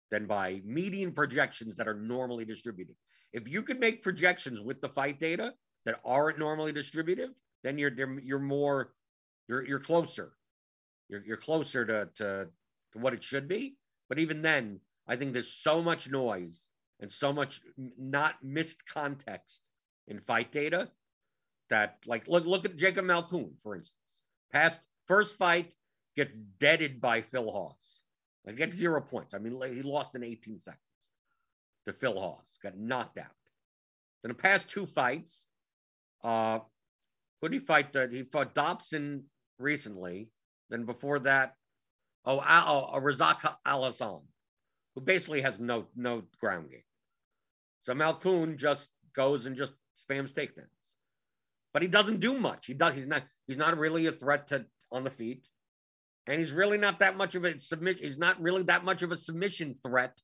[0.09, 2.95] than by median projections that are normally distributed.
[3.31, 5.53] If you could make projections with the fight data
[5.85, 7.31] that aren't normally distributive,
[7.63, 8.93] then you're you're more
[9.47, 10.33] you're you're closer.
[11.09, 12.47] You're you're closer to to
[12.93, 13.77] to what it should be.
[14.09, 16.67] But even then, I think there's so much noise
[16.99, 17.61] and so much
[17.97, 19.67] not missed context
[20.07, 20.89] in fight data
[21.69, 23.99] that like look look at Jacob Malkoun, for instance.
[24.51, 25.73] Past first fight
[26.15, 28.01] gets deaded by Phil Hawes.
[28.45, 28.79] Like gets mm-hmm.
[28.79, 29.33] zero points.
[29.33, 30.81] I mean, he lost in 18 seconds
[31.85, 33.25] to Phil Hawes, got knocked out.
[34.21, 35.45] Then the past two fights,
[36.25, 36.59] uh,
[37.39, 37.93] who did he fight?
[37.93, 39.25] The, he fought Dobson
[39.59, 40.29] recently.
[40.71, 41.53] Then before that,
[42.25, 44.21] oh, oh, oh Razak Alhassan,
[44.95, 46.81] who basically has no no ground game.
[47.83, 50.73] So Malkoun just goes and just spams takedowns,
[51.71, 52.65] but he doesn't do much.
[52.65, 52.95] He does.
[52.95, 53.23] He's not.
[53.45, 55.47] He's not really a threat to on the feet,
[56.25, 58.03] and he's really not that much of a submission.
[58.03, 60.19] He's not really that much of a submission threat.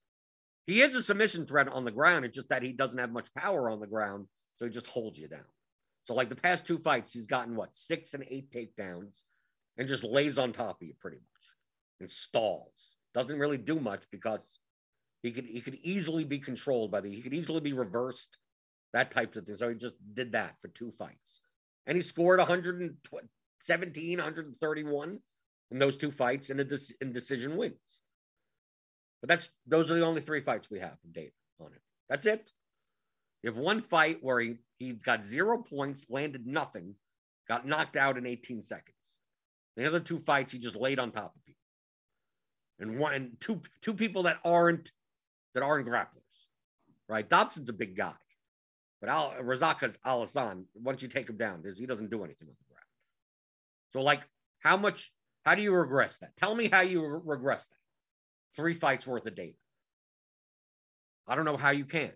[0.66, 2.26] He is a submission threat on the ground.
[2.26, 4.26] It's just that he doesn't have much power on the ground,
[4.56, 5.46] so he just holds you down.
[6.04, 9.22] So like the past two fights, he's gotten what six and eight takedowns,
[9.78, 11.32] and just lays on top of you pretty much
[12.02, 12.96] and stalls.
[13.14, 14.60] Doesn't really do much because
[15.24, 18.38] he could he could easily be controlled by the he could easily be reversed,
[18.94, 19.56] that type of thing.
[19.56, 21.42] So he just did that for two fights.
[21.86, 25.20] And he scored 117, 131
[25.72, 27.76] in those two fights in a de- in decision wins.
[29.22, 31.82] But that's those are the only three fights we have from David on it.
[32.10, 32.50] That's it.
[33.44, 36.96] You have one fight where he he got zero points, landed nothing,
[37.48, 38.96] got knocked out in 18 seconds.
[39.78, 41.60] The other two fights, he just laid on top of people.
[42.80, 44.92] And one and two two people that aren't
[45.54, 46.48] that aren't grapplers,
[47.08, 47.30] right?
[47.30, 48.16] Dobson's a big guy,
[49.00, 52.74] but Al, Razaka's Alhassan, once you take him down, he doesn't do anything on the
[52.74, 52.86] ground.
[53.90, 54.22] So, like,
[54.60, 55.12] how much,
[55.46, 56.36] how do you regress that?
[56.38, 58.56] Tell me how you re- regress that.
[58.56, 59.58] Three fights worth of data.
[61.28, 62.12] I don't know how you can.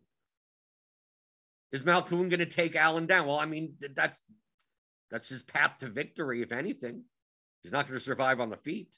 [1.76, 3.28] Is Malkoun going to take Allen down?
[3.28, 4.18] Well, I mean, that's
[5.12, 7.04] that's his path to victory, if anything.
[7.64, 8.96] He's not going to survive on the feet.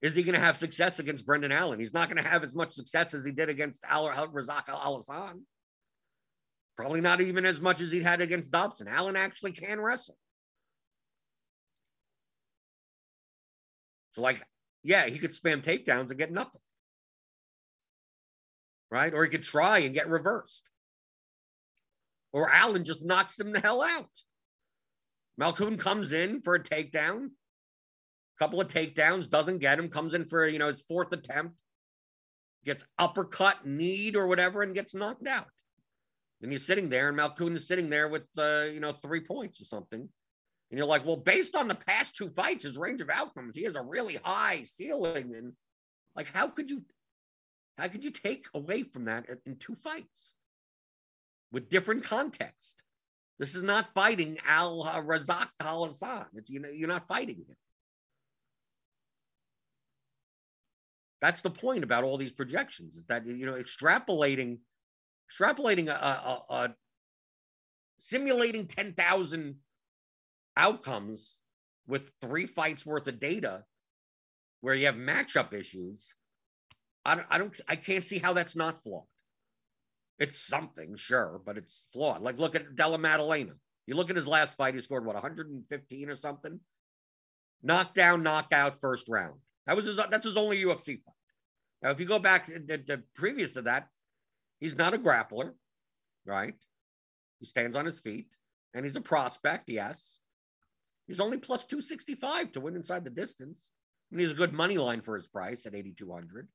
[0.00, 1.80] Is he going to have success against Brendan Allen?
[1.80, 5.40] He's not going to have as much success as he did against Al- Razak Alhassan.
[6.76, 8.86] Probably not even as much as he had against Dobson.
[8.86, 10.16] Allen actually can wrestle.
[14.12, 14.40] So, like,
[14.84, 16.60] yeah, he could spam takedowns and get nothing.
[18.88, 19.12] Right?
[19.12, 20.70] Or he could try and get reversed.
[22.32, 24.10] Or Allen just knocks him the hell out.
[25.40, 30.24] Malkoun comes in for a takedown, a couple of takedowns, doesn't get him, comes in
[30.24, 31.56] for you know his fourth attempt,
[32.64, 35.48] gets uppercut, kneed or whatever, and gets knocked out.
[36.42, 39.60] And he's sitting there, and Malkoun is sitting there with uh, you know three points
[39.60, 40.08] or something.
[40.70, 43.64] And you're like, well, based on the past two fights, his range of outcomes, he
[43.64, 45.34] has a really high ceiling.
[45.36, 45.52] And
[46.16, 46.82] like, how could you,
[47.78, 50.32] how could you take away from that in two fights
[51.52, 52.82] with different context?
[53.38, 56.26] This is not fighting Al Razak Al Hassan.
[56.46, 57.56] You know, you're not fighting him.
[61.20, 64.58] That's the point about all these projections is that you know extrapolating,
[65.30, 66.74] extrapolating a, a, a
[67.98, 69.56] simulating ten thousand
[70.56, 71.38] outcomes
[71.86, 73.64] with three fights worth of data,
[74.60, 76.14] where you have matchup issues.
[77.04, 79.04] I don't, I don't, I can't see how that's not flawed.
[80.18, 82.22] It's something, sure, but it's flawed.
[82.22, 83.52] Like look at Della Maddalena.
[83.86, 86.60] You look at his last fight, he scored what 115 or something.
[87.62, 89.40] Knockdown, knockout, first round.
[89.66, 89.96] That was his.
[89.96, 91.14] That's his only UFC fight.
[91.82, 93.88] Now, if you go back to, to previous to that,
[94.58, 95.52] he's not a grappler,
[96.24, 96.54] right?
[97.40, 98.28] He stands on his feet,
[98.74, 99.68] and he's a prospect.
[99.68, 100.18] Yes,
[101.06, 103.70] he's only plus two sixty five to win inside the distance.
[104.12, 106.48] And he's a good money line for his price at eighty two hundred.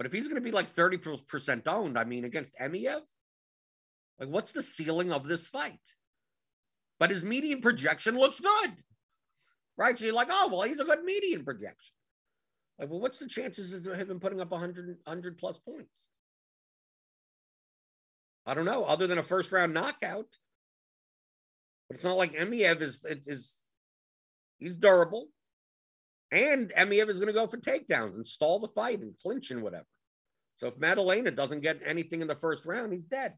[0.00, 3.02] But if he's going to be like thirty percent owned, I mean, against Emeev,
[4.18, 5.78] like what's the ceiling of this fight?
[6.98, 8.70] But his median projection looks good,
[9.76, 9.98] right?
[9.98, 11.92] So you're like, oh well, he's a good median projection.
[12.78, 16.08] Like, well, what's the chances of him putting up 100, 100 plus points?
[18.46, 20.28] I don't know, other than a first round knockout.
[21.90, 23.60] But it's not like Emeev is, is
[24.58, 25.26] he's durable.
[26.32, 29.62] And Emeev is going to go for takedowns and stall the fight and clinch and
[29.62, 29.86] whatever.
[30.56, 33.34] So if Maddalena doesn't get anything in the first round, he's dead.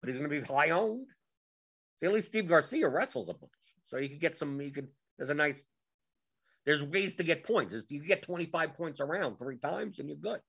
[0.00, 1.06] But he's going to be high owned.
[2.00, 3.52] See, at least Steve Garcia wrestles a bunch.
[3.86, 5.64] So you could get some, you could, there's a nice,
[6.66, 7.74] there's ways to get points.
[7.88, 10.40] You get 25 points around three times and you're good.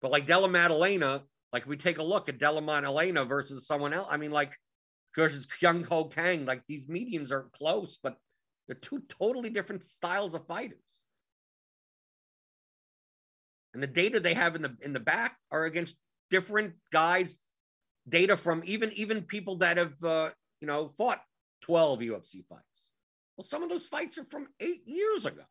[0.00, 1.22] But like Della Maddalena,
[1.52, 4.08] like we take a look at Della Maddalena versus someone else.
[4.10, 4.56] I mean, like
[5.16, 8.16] versus Kyung Ho Kang, like these mediums are close, but
[8.66, 10.78] they're two totally different styles of fighters.
[13.74, 15.96] And the data they have in the in the back are against
[16.30, 17.38] different guys.
[18.08, 20.30] Data from even even people that have uh,
[20.60, 21.22] you know fought
[21.62, 22.88] 12 UFC fights.
[23.36, 25.42] Well, some of those fights are from eight years ago.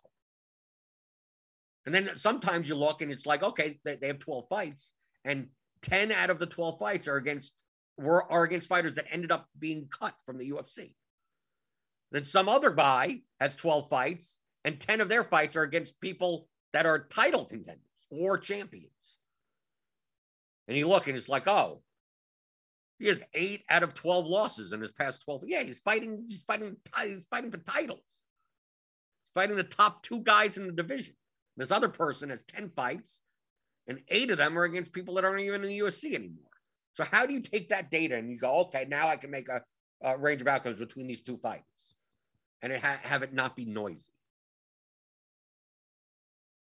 [1.86, 4.92] And then sometimes you look and it's like, okay, they, they have 12 fights,
[5.24, 5.48] and
[5.84, 7.56] 10 out of the 12 fights are against
[8.00, 10.96] were are against fighters that ended up being cut from the UFC.
[12.12, 16.48] Then some other guy has 12 fights, and 10 of their fights are against people
[16.74, 18.92] that are title contenders or champions.
[20.68, 21.82] And you look and it's like, oh,
[23.00, 25.44] he has eight out of 12 losses in his past 12.
[25.48, 28.00] Yeah, he's fighting, he's fighting, he's fighting for titles.
[28.08, 31.16] He's fighting the top two guys in the division.
[31.58, 33.22] This other person has 10 fights,
[33.88, 36.49] and eight of them are against people that aren't even in the UFC anymore.
[37.00, 39.48] So how do you take that data and you go, okay, now I can make
[39.48, 39.64] a,
[40.02, 41.96] a range of outcomes between these two fights,
[42.62, 44.12] and it ha- have it not be noisy?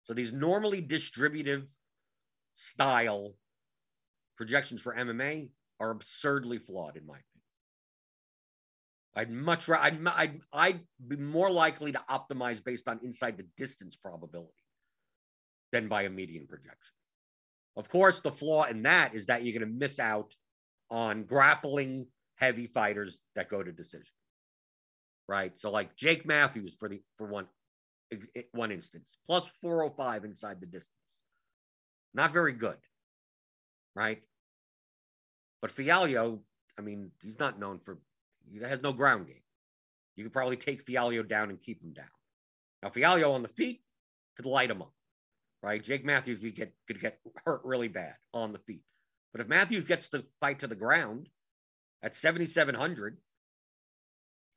[0.03, 1.67] So these normally distributive
[2.53, 3.33] style
[4.37, 5.49] projections for MMA
[5.79, 7.25] are absurdly flawed, in my opinion.
[9.15, 13.47] I'd much rather, I'd, I'd, I'd be more likely to optimize based on inside the
[13.57, 14.51] distance probability
[15.71, 16.93] than by a median projection.
[17.77, 20.35] Of course, the flaw in that is that you're going to miss out
[20.89, 24.13] on grappling heavy fighters that go to decision.
[25.27, 25.57] Right.
[25.57, 27.47] So like Jake Matthews for the for one
[28.11, 30.91] eh, one instance, plus 405 inside the distance.
[32.13, 32.77] Not very good.
[33.95, 34.21] Right.
[35.61, 36.39] But Fialho,
[36.77, 37.99] I mean, he's not known for
[38.51, 39.43] he has no ground game.
[40.17, 42.05] You could probably take Fialho down and keep him down.
[42.83, 43.81] Now Fialho on the feet
[44.35, 44.93] could light him up
[45.61, 45.83] right?
[45.83, 48.83] Jake Matthews could get could get hurt really bad on the feet.
[49.31, 51.29] But if Matthews gets the fight to the ground
[52.03, 53.17] at 7,700,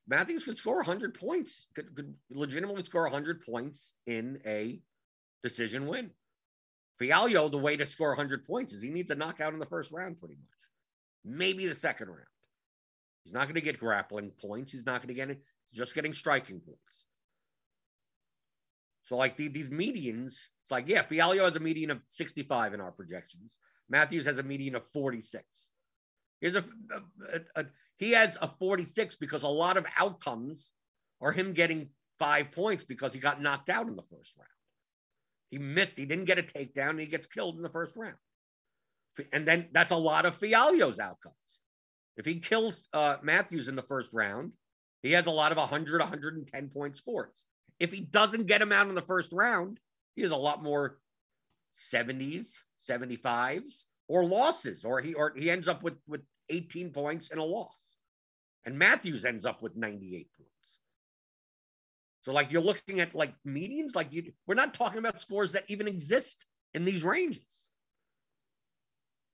[0.07, 4.80] Matthews could score 100 points, could, could legitimately score 100 points in a
[5.42, 6.11] decision win.
[7.00, 9.92] Fialho, the way to score 100 points is he needs a knockout in the first
[9.92, 10.48] round, pretty much.
[11.24, 12.20] Maybe the second round.
[13.24, 14.72] He's not going to get grappling points.
[14.72, 15.40] He's not going to get it.
[15.70, 17.05] He's just getting striking points.
[19.05, 20.32] So like the, these medians,
[20.62, 23.59] it's like, yeah, Fialho has a median of 65 in our projections.
[23.88, 25.44] Matthews has a median of 46.
[26.40, 26.64] Here's a,
[27.32, 27.64] a, a,
[27.98, 30.72] he has a 46 because a lot of outcomes
[31.20, 34.48] are him getting five points because he got knocked out in the first round.
[35.50, 38.16] He missed, he didn't get a takedown, and he gets killed in the first round.
[39.32, 41.34] And then that's a lot of Fialho's outcomes.
[42.16, 44.52] If he kills uh, Matthews in the first round,
[45.02, 47.44] he has a lot of 100, 110 point scores.
[47.80, 49.80] If he doesn't get him out in the first round,
[50.14, 50.98] he has a lot more
[51.76, 52.52] 70s,
[52.88, 56.20] 75s, or losses, or he or he ends up with with
[56.50, 57.96] 18 points and a loss.
[58.64, 60.50] And Matthews ends up with 98 points.
[62.22, 65.64] So like you're looking at like medians, like you we're not talking about scores that
[65.68, 67.68] even exist in these ranges.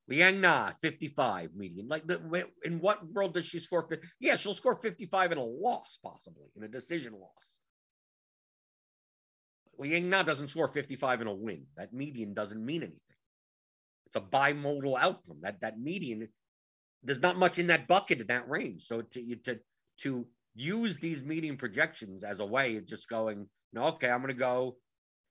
[0.08, 1.86] Liang Na, 55 median.
[1.86, 3.86] Like the, in what world does she score?
[3.88, 4.06] 50?
[4.18, 7.59] Yeah, she'll score 55 in a loss, possibly in a decision loss.
[9.80, 11.64] Liang Na doesn't score 55 in a win.
[11.76, 13.00] That median doesn't mean anything.
[14.06, 15.38] It's a bimodal outcome.
[15.40, 16.28] That that median,
[17.02, 18.86] there's not much in that bucket in that range.
[18.86, 19.58] So to to
[20.02, 24.34] to use these median projections as a way of just going, no, okay, I'm going
[24.34, 24.76] to go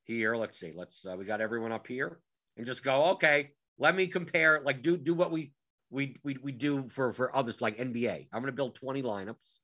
[0.05, 0.35] here.
[0.35, 0.73] Let's see.
[0.75, 2.19] Let's uh, we got everyone up here,
[2.57, 3.11] and just go.
[3.11, 4.61] Okay, let me compare.
[4.65, 5.51] Like do do what we
[5.91, 8.29] we we we do for for others like NBA.
[8.33, 9.59] I'm going to build 20 lineups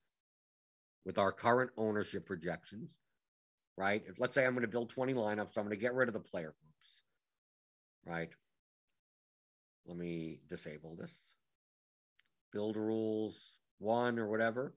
[1.06, 2.96] with our current ownership projections
[3.78, 4.04] right?
[4.08, 6.14] If let's say I'm going to build 20 lineups, I'm going to get rid of
[6.14, 7.02] the player groups,
[8.06, 8.30] right?
[9.86, 11.22] Let me disable this.
[12.52, 13.40] Build rules
[13.80, 14.74] one or whatever.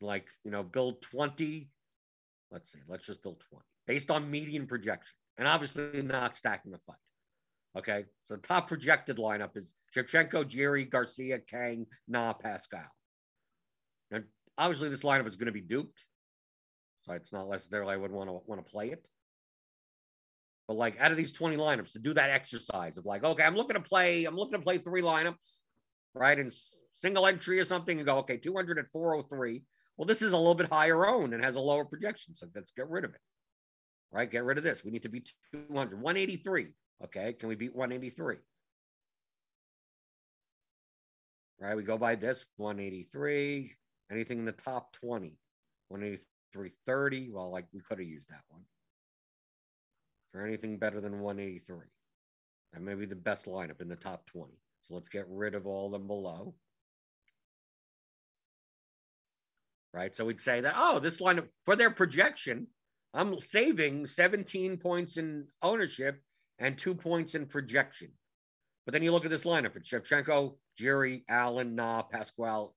[0.00, 1.70] Like, you know, build 20.
[2.50, 6.78] Let's see, let's just build 20 based on median projection and obviously not stacking the
[6.78, 6.96] fight.
[7.76, 8.04] Okay.
[8.24, 12.82] So the top projected lineup is Shevchenko, Jiri, Garcia, Kang, Na, Pascual.
[14.58, 16.04] Obviously, this lineup is going to be duped,
[17.02, 19.04] so it's not necessarily I would want to want to play it.
[20.68, 23.56] But like out of these 20 lineups, to do that exercise of like, okay, I'm
[23.56, 25.62] looking to play, I'm looking to play three lineups.
[26.14, 26.38] right?
[26.38, 26.52] And
[26.92, 29.62] single entry or something and go, okay, 200 at 403.
[29.96, 32.34] Well, this is a little bit higher owned and has a lower projection.
[32.34, 33.20] So let's get rid of it,
[34.12, 34.30] right?
[34.30, 34.84] Get rid of this.
[34.84, 36.68] We need to be 200, 183.
[37.04, 37.32] Okay.
[37.32, 38.36] Can we beat 183?
[41.58, 41.76] Right.
[41.76, 43.72] We go by this 183.
[44.10, 45.36] Anything in the top 20,
[45.88, 47.30] 183, 30.
[47.30, 48.62] Well, like we could have used that one.
[50.32, 51.86] For anything better than 183.
[52.72, 54.52] That may be the best lineup in the top 20.
[54.86, 56.54] So let's get rid of all them below.
[59.92, 60.14] Right.
[60.14, 62.68] So we'd say that, oh, this lineup for their projection,
[63.12, 66.22] I'm saving 17 points in ownership
[66.60, 68.10] and two points in projection.
[68.86, 72.74] But then you look at this lineup: it's Shevchenko, Jiri, Allen, Na, Pascual,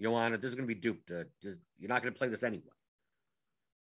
[0.00, 0.38] Joanna.
[0.38, 1.10] This is going to be duped.
[1.10, 2.64] Uh, you're not going to play this anyway,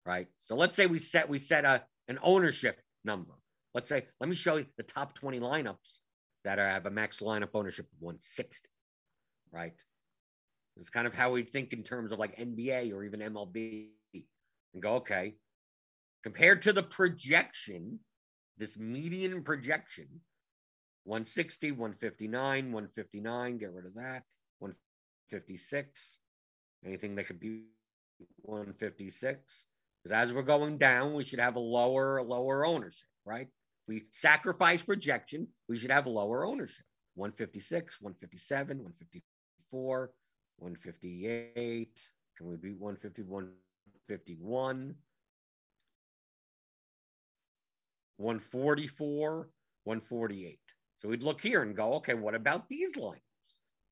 [0.05, 0.27] right?
[0.45, 3.33] So let's say we set we set a an ownership number.
[3.73, 5.99] Let's say let me show you the top 20 lineups
[6.43, 8.69] that are, have a max lineup ownership of 160,
[9.51, 9.73] right?
[10.77, 14.83] It's kind of how we think in terms of like NBA or even MLB and
[14.83, 15.35] go, okay,
[16.23, 17.99] compared to the projection,
[18.57, 20.07] this median projection,
[21.05, 24.23] 160, 159, 159, get rid of that,
[25.31, 26.17] 156,
[26.85, 27.63] anything that could be
[28.43, 29.65] 156.
[30.03, 33.47] Because as we're going down, we should have a lower, lower ownership, right?
[33.87, 36.85] We sacrifice projection, we should have lower ownership.
[37.15, 40.11] 156, 157, 154,
[40.57, 41.99] 158.
[42.37, 44.95] Can we beat 150, 151?
[48.17, 49.49] 144,
[49.83, 50.59] 148.
[51.01, 53.21] So we'd look here and go, okay, what about these lines?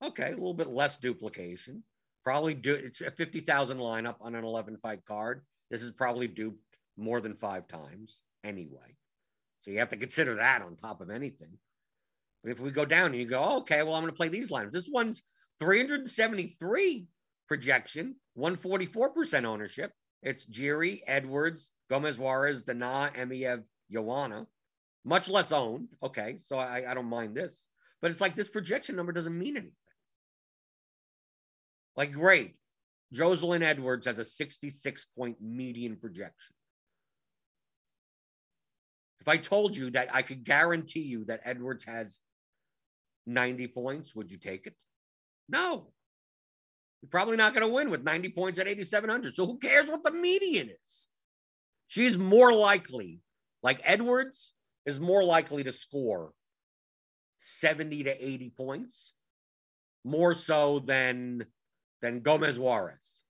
[0.03, 1.83] Okay, a little bit less duplication.
[2.23, 5.41] Probably do it's a 50,000 lineup on an 11 fight card.
[5.69, 6.59] This is probably duped
[6.97, 8.95] more than five times anyway.
[9.61, 11.57] So you have to consider that on top of anything.
[12.43, 14.27] But if we go down and you go, oh, okay, well, I'm going to play
[14.27, 14.73] these lines.
[14.73, 15.23] This one's
[15.59, 17.07] 373
[17.47, 19.91] projection, 144% ownership.
[20.21, 24.47] It's Jiri, Edwards, Gomez Juarez, Danaa, Emeev, Joanna.
[25.05, 25.89] Much less owned.
[26.01, 27.65] Okay, so I, I don't mind this.
[28.01, 29.71] But it's like this projection number doesn't mean anything.
[31.95, 32.55] Like, great.
[33.11, 36.55] Joselyne Edwards has a 66 point median projection.
[39.21, 42.19] If I told you that I could guarantee you that Edwards has
[43.25, 44.73] 90 points, would you take it?
[45.47, 45.93] No.
[47.01, 49.35] You're probably not going to win with 90 points at 8,700.
[49.35, 51.07] So who cares what the median is?
[51.87, 53.21] She's more likely,
[53.61, 54.53] like Edwards
[54.85, 56.31] is more likely to score
[57.39, 59.13] 70 to 80 points,
[60.03, 61.45] more so than
[62.03, 63.21] than Gomez Juarez,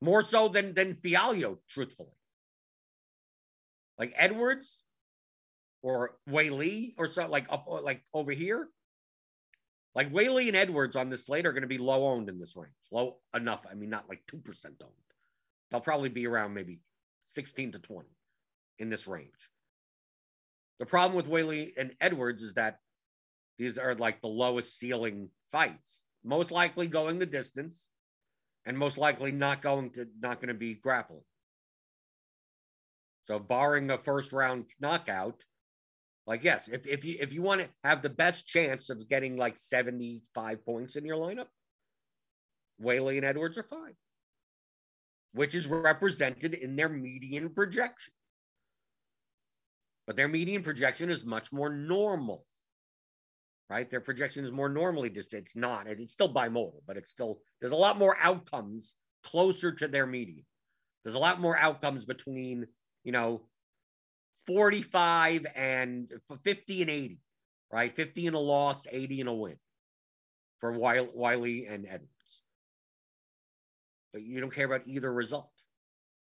[0.00, 2.16] more so than than Fialho, truthfully.
[3.98, 4.82] Like Edwards
[5.82, 8.68] or Weili or so like up uh, like over here,
[9.94, 12.56] like Weili and Edwards on this slate are going to be low owned in this
[12.56, 12.72] range.
[12.90, 13.66] Low enough.
[13.70, 14.92] I mean, not like 2% owned.
[15.70, 16.80] They'll probably be around maybe
[17.26, 18.08] 16 to 20
[18.78, 19.50] in this range.
[20.78, 22.78] The problem with Weili and Edwards is that
[23.58, 27.86] these are like the lowest ceiling fights, most likely going the distance
[28.66, 31.22] and most likely not going to not going to be grappling.
[33.24, 35.42] So barring a first round knockout,
[36.26, 39.36] like, yes, if, if you if you want to have the best chance of getting
[39.36, 41.46] like 75 points in your lineup,
[42.82, 43.94] Weili and Edwards are fine,
[45.32, 48.12] which is represented in their median projection.
[50.06, 52.44] But their median projection is much more normal,
[53.70, 53.88] right?
[53.90, 57.72] Their projection is more normally just it's not, it's still bimodal, but it's still there's
[57.72, 58.94] a lot more outcomes
[59.24, 60.44] closer to their median.
[61.04, 62.66] There's a lot more outcomes between,
[63.02, 63.42] you know,
[64.46, 66.10] 45 and
[66.42, 67.20] 50 and 80,
[67.72, 67.94] right?
[67.94, 69.56] 50 and a loss, 80 and a win
[70.60, 72.10] for Wiley and Edwards.
[74.12, 75.50] But you don't care about either result.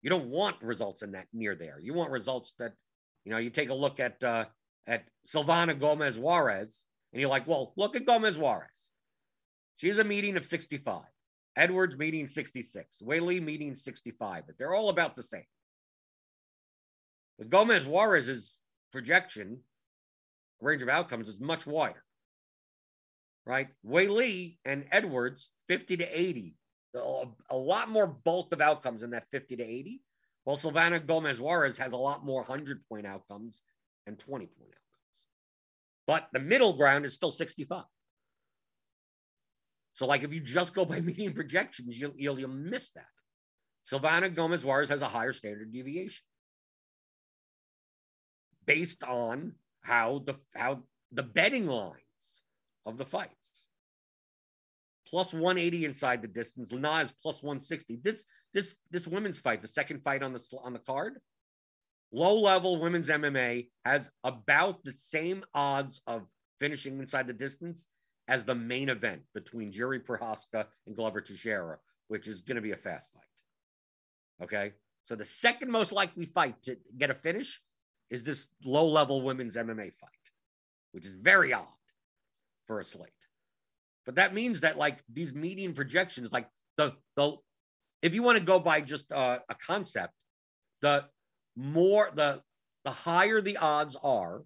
[0.03, 1.79] You don't want results in that near there.
[1.81, 2.73] You want results that,
[3.25, 4.47] you know, you take a look at uh,
[4.87, 8.91] at Silvana Gomez Juarez, and you're like, well, look at Gomez Juarez.
[9.77, 11.03] She's a meeting of 65.
[11.57, 13.03] Edwards meeting 66.
[13.03, 14.45] Weili meeting 65.
[14.47, 15.45] But they're all about the same.
[17.39, 18.59] But Gomez Juarez's
[18.93, 19.61] projection
[20.61, 22.03] range of outcomes is much wider,
[23.47, 23.69] right?
[23.87, 26.57] Weili and Edwards, 50 to 80,
[26.95, 30.03] a, lot more bulk of outcomes in that 50 to 80,
[30.45, 33.61] while Silvana Gomez Juarez has a lot more 100 point outcomes
[34.07, 34.78] and 20 point outcomes.
[36.09, 37.85] But the middle ground is still 65.
[39.93, 43.05] So, like, if you just go by median projections, you'll, you'll, you'll miss that.
[43.89, 46.25] Silvana Gomez Juarez has a higher standard deviation
[48.67, 52.43] based on how the how the betting lines
[52.85, 53.67] of the fights.
[55.09, 56.71] plus 180 inside the distance.
[56.71, 58.01] Liang Na is plus 160.
[58.03, 61.19] This this this women's fight, the second fight on the on the card,
[62.13, 66.29] low level women's MMA has about the same odds of
[66.59, 67.87] finishing inside the distance
[68.27, 71.79] as the main event between Jiri Prochazka and Glover Teixeira,
[72.09, 74.45] which is going to be a fast fight.
[74.45, 74.73] Okay.
[75.05, 77.63] So the second most likely fight to get a finish
[78.11, 80.11] is this low level women's MMA fight,
[80.93, 81.67] which is very odd
[82.67, 83.11] for a slate.
[84.05, 87.37] But that means that like these median projections, like the the
[88.03, 90.15] if you want to go by just uh, a concept,
[90.81, 91.05] the
[91.59, 92.41] more the
[92.85, 94.45] the higher the odds are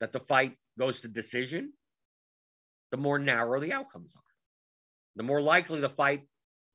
[0.00, 1.72] that the fight goes to decision,
[2.90, 4.22] the more narrow the outcomes are.
[5.16, 6.28] The more likely the fight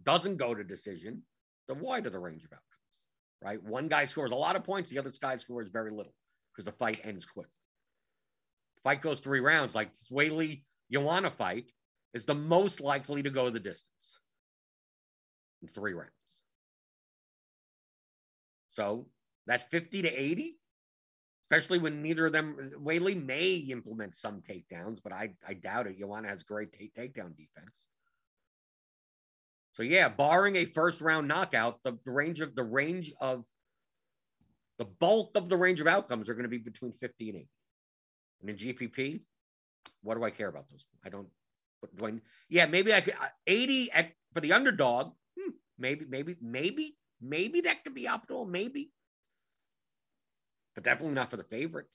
[0.03, 1.21] doesn't go to decision,
[1.67, 2.63] the wider the range of outcomes.
[3.41, 3.63] Right?
[3.63, 6.13] One guy scores a lot of points, the other guy scores very little
[6.51, 7.51] because the fight ends quickly.
[8.83, 11.71] Fight goes three rounds, like this Weili Joanna fight
[12.13, 14.19] is the most likely to go the distance
[15.61, 16.11] in three rounds.
[18.73, 19.07] So
[19.47, 20.57] that 50 to 80,
[21.49, 25.99] especially when neither of them, Weili may implement some takedowns, but I, I doubt it.
[25.99, 27.87] Joanna has great t- takedown defense.
[29.73, 33.43] So yeah, barring a first round knockout, the, the range of the range of
[34.77, 37.49] the bulk of the range of outcomes are going to be between 50 and 80.
[38.41, 39.21] And in GPP,
[40.01, 40.85] what do I care about those?
[41.03, 41.27] I don't.
[41.97, 42.13] Do I,
[42.49, 43.15] yeah, maybe I could
[43.45, 45.13] 80 at, for the underdog.
[45.39, 48.47] Hmm, maybe, maybe, maybe, maybe that could be optimal.
[48.47, 48.91] Maybe,
[50.75, 51.87] but definitely not for the favorite.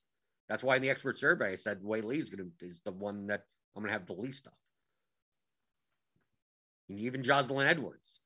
[0.49, 3.27] That's why in the expert survey I said Weili is going to is the one
[3.27, 3.43] that
[3.77, 4.53] I'm going to have the least of.
[6.89, 8.21] And even Joselyne Edwards.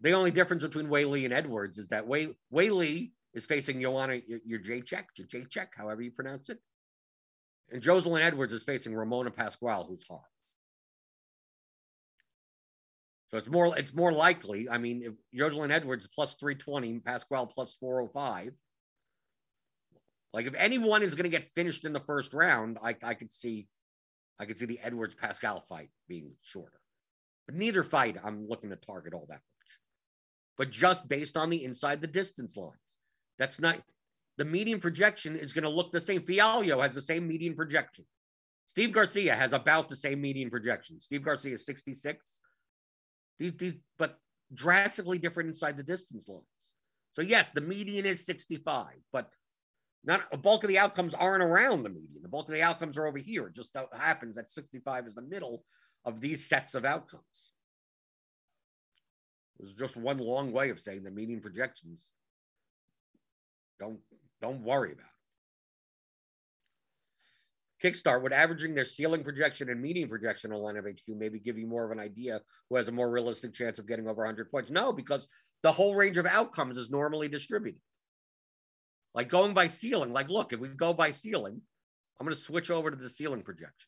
[0.00, 4.40] The only difference between Weili and Edwards is that Way Weili is facing Joanna, your,
[4.44, 6.58] your J check, your J check, however you pronounce it.
[7.70, 10.22] And Joselyne Edwards is facing Ramona Pascual, who's hard.
[13.28, 14.68] So it's more it's more likely.
[14.68, 18.54] I mean, if Joselyne Edwards plus 320, Pascual plus 405.
[20.32, 23.32] Like if anyone is going to get finished in the first round, I, I could
[23.32, 23.68] see
[24.38, 26.80] I could see the Edwards Pascual fight being shorter.
[27.46, 29.68] But neither fight I'm looking to target all that much.
[30.56, 32.74] But just based on the inside the distance lines.
[33.38, 33.78] That's not
[34.38, 36.22] the median projection is going to look the same.
[36.22, 38.06] Fialho has the same median projection.
[38.66, 41.00] Steve Garcia has about the same median projection.
[41.00, 42.40] Steve Garcia is 66.
[43.38, 44.18] These, these, but
[44.52, 46.44] drastically different inside the distance lines.
[47.10, 49.30] So yes, the median is 65, but
[50.04, 52.22] not a bulk of the outcomes aren't around the median.
[52.22, 53.46] The bulk of the outcomes are over here.
[53.46, 55.64] It just happens that 65 is the middle
[56.04, 57.52] of these sets of outcomes.
[59.58, 62.12] There's just one long way of saying the median projections
[63.80, 63.98] don't
[64.40, 65.17] don't worry about.
[67.82, 71.84] Kickstart would averaging their ceiling projection and median projection on LineupHQ maybe give you more
[71.84, 74.70] of an idea who has a more realistic chance of getting over 100 points.
[74.70, 75.28] No, because
[75.62, 77.80] the whole range of outcomes is normally distributed.
[79.14, 81.60] Like going by ceiling, like look, if we go by ceiling,
[82.18, 83.86] I'm going to switch over to the ceiling projections.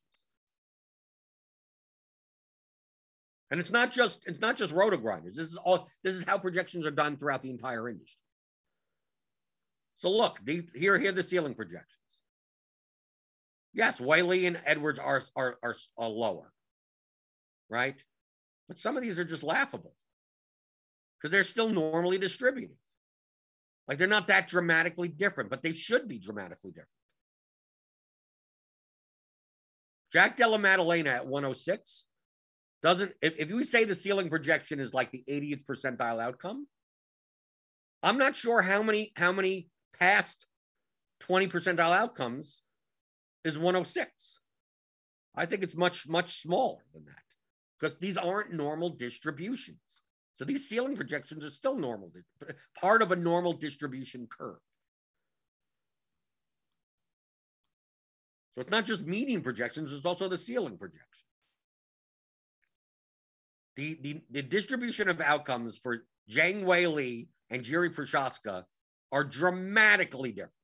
[3.51, 5.35] And it's not just it's not just RotoGrinders.
[5.35, 8.17] This is all this is how projections are done throughout the entire industry.
[9.99, 12.00] So look, the, here, here the ceiling projections.
[13.73, 16.53] Yes, Weili and Edwards are, are, are, lower,
[17.69, 17.97] right?
[18.69, 19.95] But some of these are just laughable
[21.17, 22.77] because they're still normally distributed.
[23.87, 26.89] Like they're not that dramatically different, but they should be dramatically different.
[30.13, 32.05] Jack Della Maddalena at 106
[32.83, 36.67] doesn't, if, if we say the ceiling projection is like the 80th percentile outcome,
[38.03, 39.69] I'm not sure how many, how many
[39.99, 40.47] past
[41.21, 42.63] 20 percentile outcomes
[43.45, 44.41] is 106.
[45.35, 47.23] I think it's much, much smaller than that
[47.79, 50.03] because these aren't normal distributions.
[50.35, 52.11] So these ceiling projections are still normal,
[52.81, 54.59] part of a normal distribution curve.
[58.55, 61.07] So it's not just median projections, it's also the ceiling projections.
[63.77, 68.65] The, the, the distribution of outcomes for Zhang Weili and Jiri Prochazka
[69.13, 70.55] are dramatically different.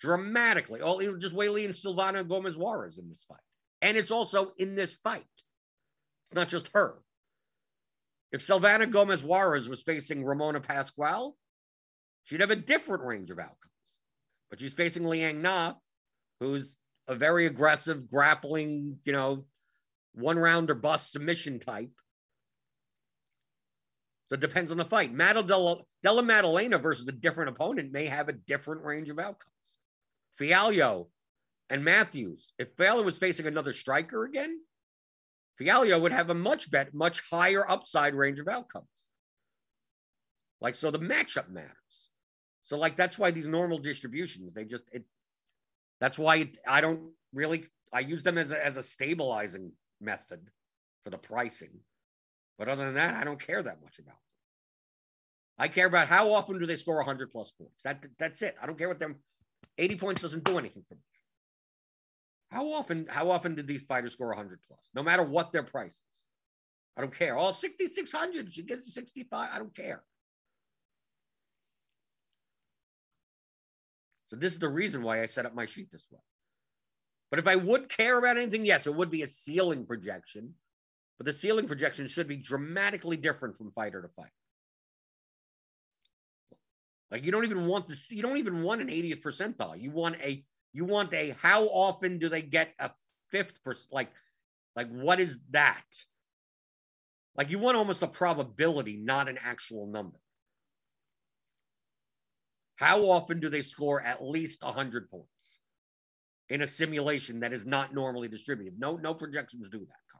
[0.00, 0.80] Dramatically.
[0.80, 3.38] All just Weili and Silvana Gomez Juarez in this fight.
[3.82, 5.24] And it's also in this fight.
[6.26, 6.96] It's not just her.
[8.32, 11.36] If Silvana Gomez Juarez was facing Ramona Pascual,
[12.22, 13.58] she'd have a different range of outcomes.
[14.48, 15.74] But she's facing Liang Na,
[16.38, 16.76] who's
[17.08, 19.44] a very aggressive, grappling, you know,
[20.14, 21.90] one round or bust submission type.
[24.28, 25.16] So it depends on the fight.
[25.16, 29.50] Della, Della Maddalena versus a different opponent may have a different range of outcomes.
[30.40, 31.08] Fialho
[31.68, 32.52] and Matthews.
[32.58, 34.60] If Fialho was facing another striker again,
[35.60, 38.86] Fialho would have a much better, much higher upside range of outcomes.
[40.60, 41.74] Like so, the matchup matters.
[42.62, 45.04] So like that's why these normal distributions, they just it.
[46.00, 47.64] That's why it, I don't really.
[47.92, 50.48] I use them as a, as a stabilizing method
[51.02, 51.80] for the pricing,
[52.58, 54.12] but other than that, I don't care that much about.
[54.12, 54.16] Them.
[55.58, 57.82] I care about how often do they score 100 plus points.
[57.82, 58.56] That that's it.
[58.62, 59.16] I don't care what them
[59.80, 61.00] 80 points doesn't do anything for me.
[62.50, 64.80] How often how often did these fighters score 100 plus?
[64.94, 66.02] No matter what their price is.
[66.96, 67.36] I don't care.
[67.36, 69.48] All 6600, she gets 65.
[69.52, 70.02] I don't care.
[74.28, 76.20] So this is the reason why I set up my sheet this way.
[77.30, 80.54] But if I would care about anything, yes, it would be a ceiling projection.
[81.18, 84.30] But the ceiling projection should be dramatically different from fighter to fighter.
[87.10, 89.80] Like you don't even want this, you don't even want an 80th percentile.
[89.80, 92.90] You want a you want a how often do they get a
[93.30, 93.92] fifth percent?
[93.92, 94.10] Like,
[94.76, 95.84] like what is that?
[97.36, 100.18] Like you want almost a probability, not an actual number.
[102.76, 105.26] How often do they score at least 100 points
[106.48, 108.78] in a simulation that is not normally distributed?
[108.78, 110.10] No, no projections do that.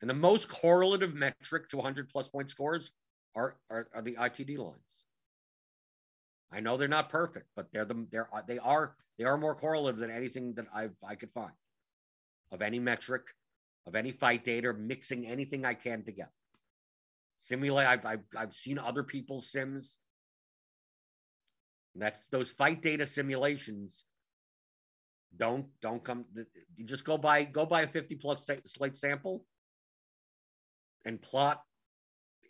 [0.00, 2.92] And the most correlative metric to 100 plus point scores
[3.34, 4.74] are, are, are the ITD lines.
[6.52, 9.54] I know they're not perfect, but they're the they're uh, they are they are more
[9.54, 11.52] correlative than anything that I've I could find
[12.50, 13.22] of any metric,
[13.86, 16.32] of any fight data, mixing anything I can together.
[17.40, 17.86] Simulate.
[17.86, 19.98] I've I've, I've seen other people's sims.
[21.94, 24.04] And That those fight data simulations
[25.36, 26.24] don't don't come.
[26.76, 29.44] You just go by go by a fifty plus slate sample
[31.04, 31.62] and plot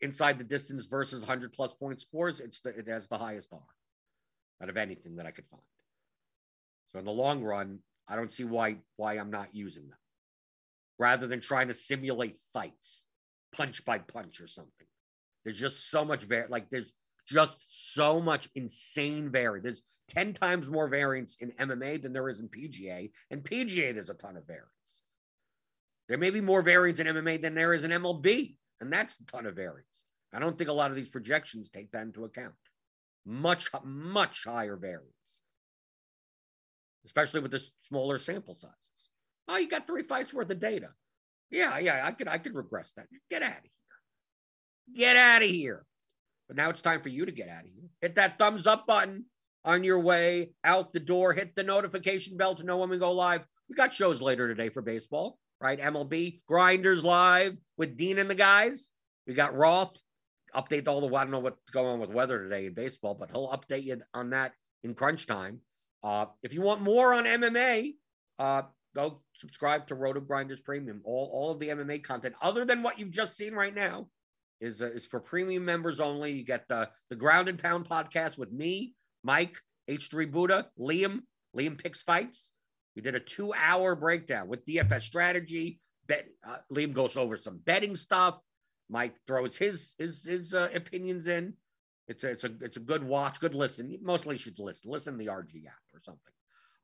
[0.01, 3.61] inside the distance versus 100 plus point scores, it's the, it has the highest R
[4.63, 5.63] out of anything that I could find.
[6.89, 9.99] So in the long run, I don't see why why I'm not using them.
[10.99, 13.05] Rather than trying to simulate fights,
[13.53, 14.73] punch by punch or something.
[15.45, 16.93] There's just so much var- like there's
[17.29, 19.63] just so much insane variance.
[19.63, 24.11] There's 10 times more variance in MMA than there is in PGA, and PGA there's
[24.11, 24.69] a ton of variance.
[26.09, 29.25] There may be more variance in MMA than there is in MLB, and that's a
[29.27, 29.87] ton of variance.
[30.33, 32.55] I don't think a lot of these projections take that into account
[33.27, 35.13] much, much higher variance,
[37.05, 38.77] especially with the smaller sample sizes.
[39.49, 40.89] Oh, you got three fights worth of data.
[41.51, 43.07] Yeah, yeah, I could, I could regress that.
[43.31, 44.97] Get out of here.
[44.97, 45.85] Get out of here.
[46.47, 47.89] But now it's time for you to get out of here.
[48.01, 49.27] Hit that thumbs up button
[49.65, 51.33] on your way out the door.
[51.33, 53.47] Hit the notification bell to know when we go live.
[53.69, 55.81] We got shows later today for baseball, right?
[55.81, 58.89] MLB Grinders live with Dean and the guys.
[59.27, 59.99] We got Roth
[60.55, 63.31] update all the I don't know what's going on with weather today in baseball, but
[63.31, 64.53] he'll update you on that
[64.83, 65.61] in crunch time.
[66.03, 67.95] Uh, if you want more on MMA,
[68.39, 68.63] uh,
[68.95, 71.01] go subscribe to RotoGrinders Premium.
[71.05, 74.09] All, all of the MMA content, other than what you've just seen right now,
[74.61, 76.33] is uh, is for premium members only.
[76.33, 79.57] You get the the Ground and Pound podcast with me, Mike,
[79.91, 81.21] H3 Buddha, Liam.
[81.57, 82.51] Liam picks fights.
[82.99, 85.79] We did a two hour breakdown with DFS strategy.
[86.09, 88.41] Bet, uh, Liam goes over some betting stuff.
[88.91, 91.55] Mike throws his his his uh, opinions in.
[92.09, 93.97] It's a, it's a it's a good watch, good listen.
[94.03, 94.91] Mostly you should listen.
[94.91, 96.33] Listen to the RG app or something.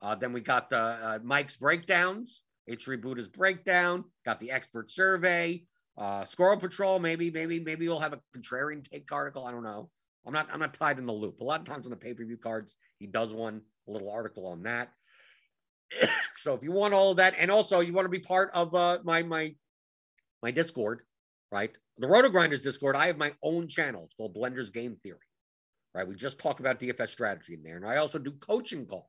[0.00, 4.04] Uh, then we got the uh, Mike's breakdowns, H3 Buddha's breakdown.
[4.24, 5.64] Got the expert survey,
[5.98, 7.00] uh, Squirrel Patrol.
[7.00, 9.46] Maybe maybe maybe we'll have a contrarian take article.
[9.46, 9.90] I don't know.
[10.24, 11.40] I'm not I'm not tied in the loop.
[11.40, 14.12] A lot of times on the pay per view cards, he does one a little
[14.12, 14.92] article on that.
[16.36, 18.98] so if you want all that, and also you want to be part of uh,
[19.04, 19.54] my my
[20.42, 21.02] my Discord,
[21.50, 21.70] right?
[21.98, 24.04] the RotoGrinders Discord, I have my own channel.
[24.04, 25.18] It's called Blender's Game Theory.
[25.94, 26.06] Right.
[26.06, 27.76] We just talk about DFS strategy in there.
[27.76, 29.04] And I also do coaching calls.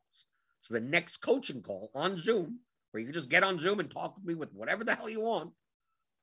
[0.62, 2.60] So the next coaching call on Zoom,
[2.92, 5.10] where you can just get on Zoom and talk with me with whatever the hell
[5.10, 5.52] you want,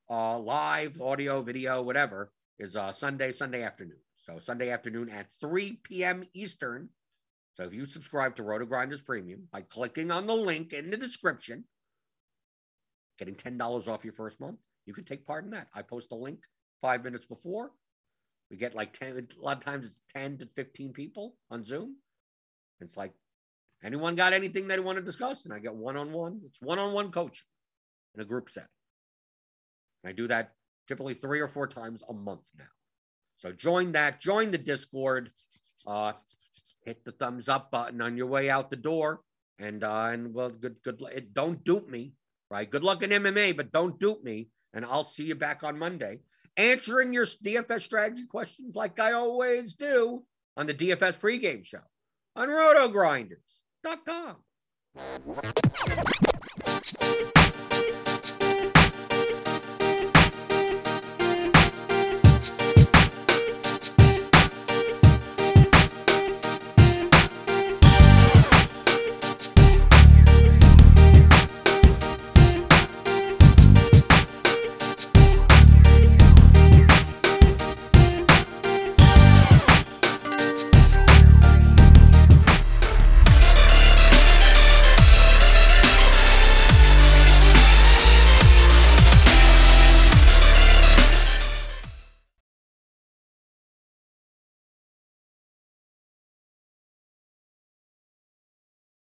[0.08, 3.98] uh, live, audio, video, whatever, is uh, Sunday, Sunday afternoon.
[4.24, 6.24] So Sunday afternoon at 3 p.m.
[6.32, 6.88] Eastern.
[7.54, 11.64] So if you subscribe to RotoGrinders Premium by clicking on the link in the description,
[13.18, 15.68] getting $10 off your first month, you can take part in that.
[15.74, 16.40] I post a link
[16.80, 17.70] five minutes before.
[18.50, 21.96] We get like 10, a lot of times it's 10 to 15 people on Zoom.
[22.80, 23.12] It's like,
[23.84, 25.44] anyone got anything they want to discuss?
[25.44, 26.40] And I get one on one.
[26.46, 27.46] It's one on one coaching
[28.14, 28.68] in a group setting.
[30.04, 30.52] I do that
[30.88, 32.64] typically three or four times a month now.
[33.36, 35.30] So join that, join the Discord,
[35.86, 36.12] uh,
[36.84, 39.20] hit the thumbs up button on your way out the door.
[39.58, 41.00] And uh, and well, good, good.
[41.32, 42.14] Don't dupe me,
[42.50, 42.68] right?
[42.68, 46.20] Good luck in MMA, but don't dupe me and I'll see you back on Monday
[46.56, 50.24] answering your DFS strategy questions like I always do
[50.56, 51.80] on the DFS pregame show
[52.36, 54.36] on rotogrinders.com.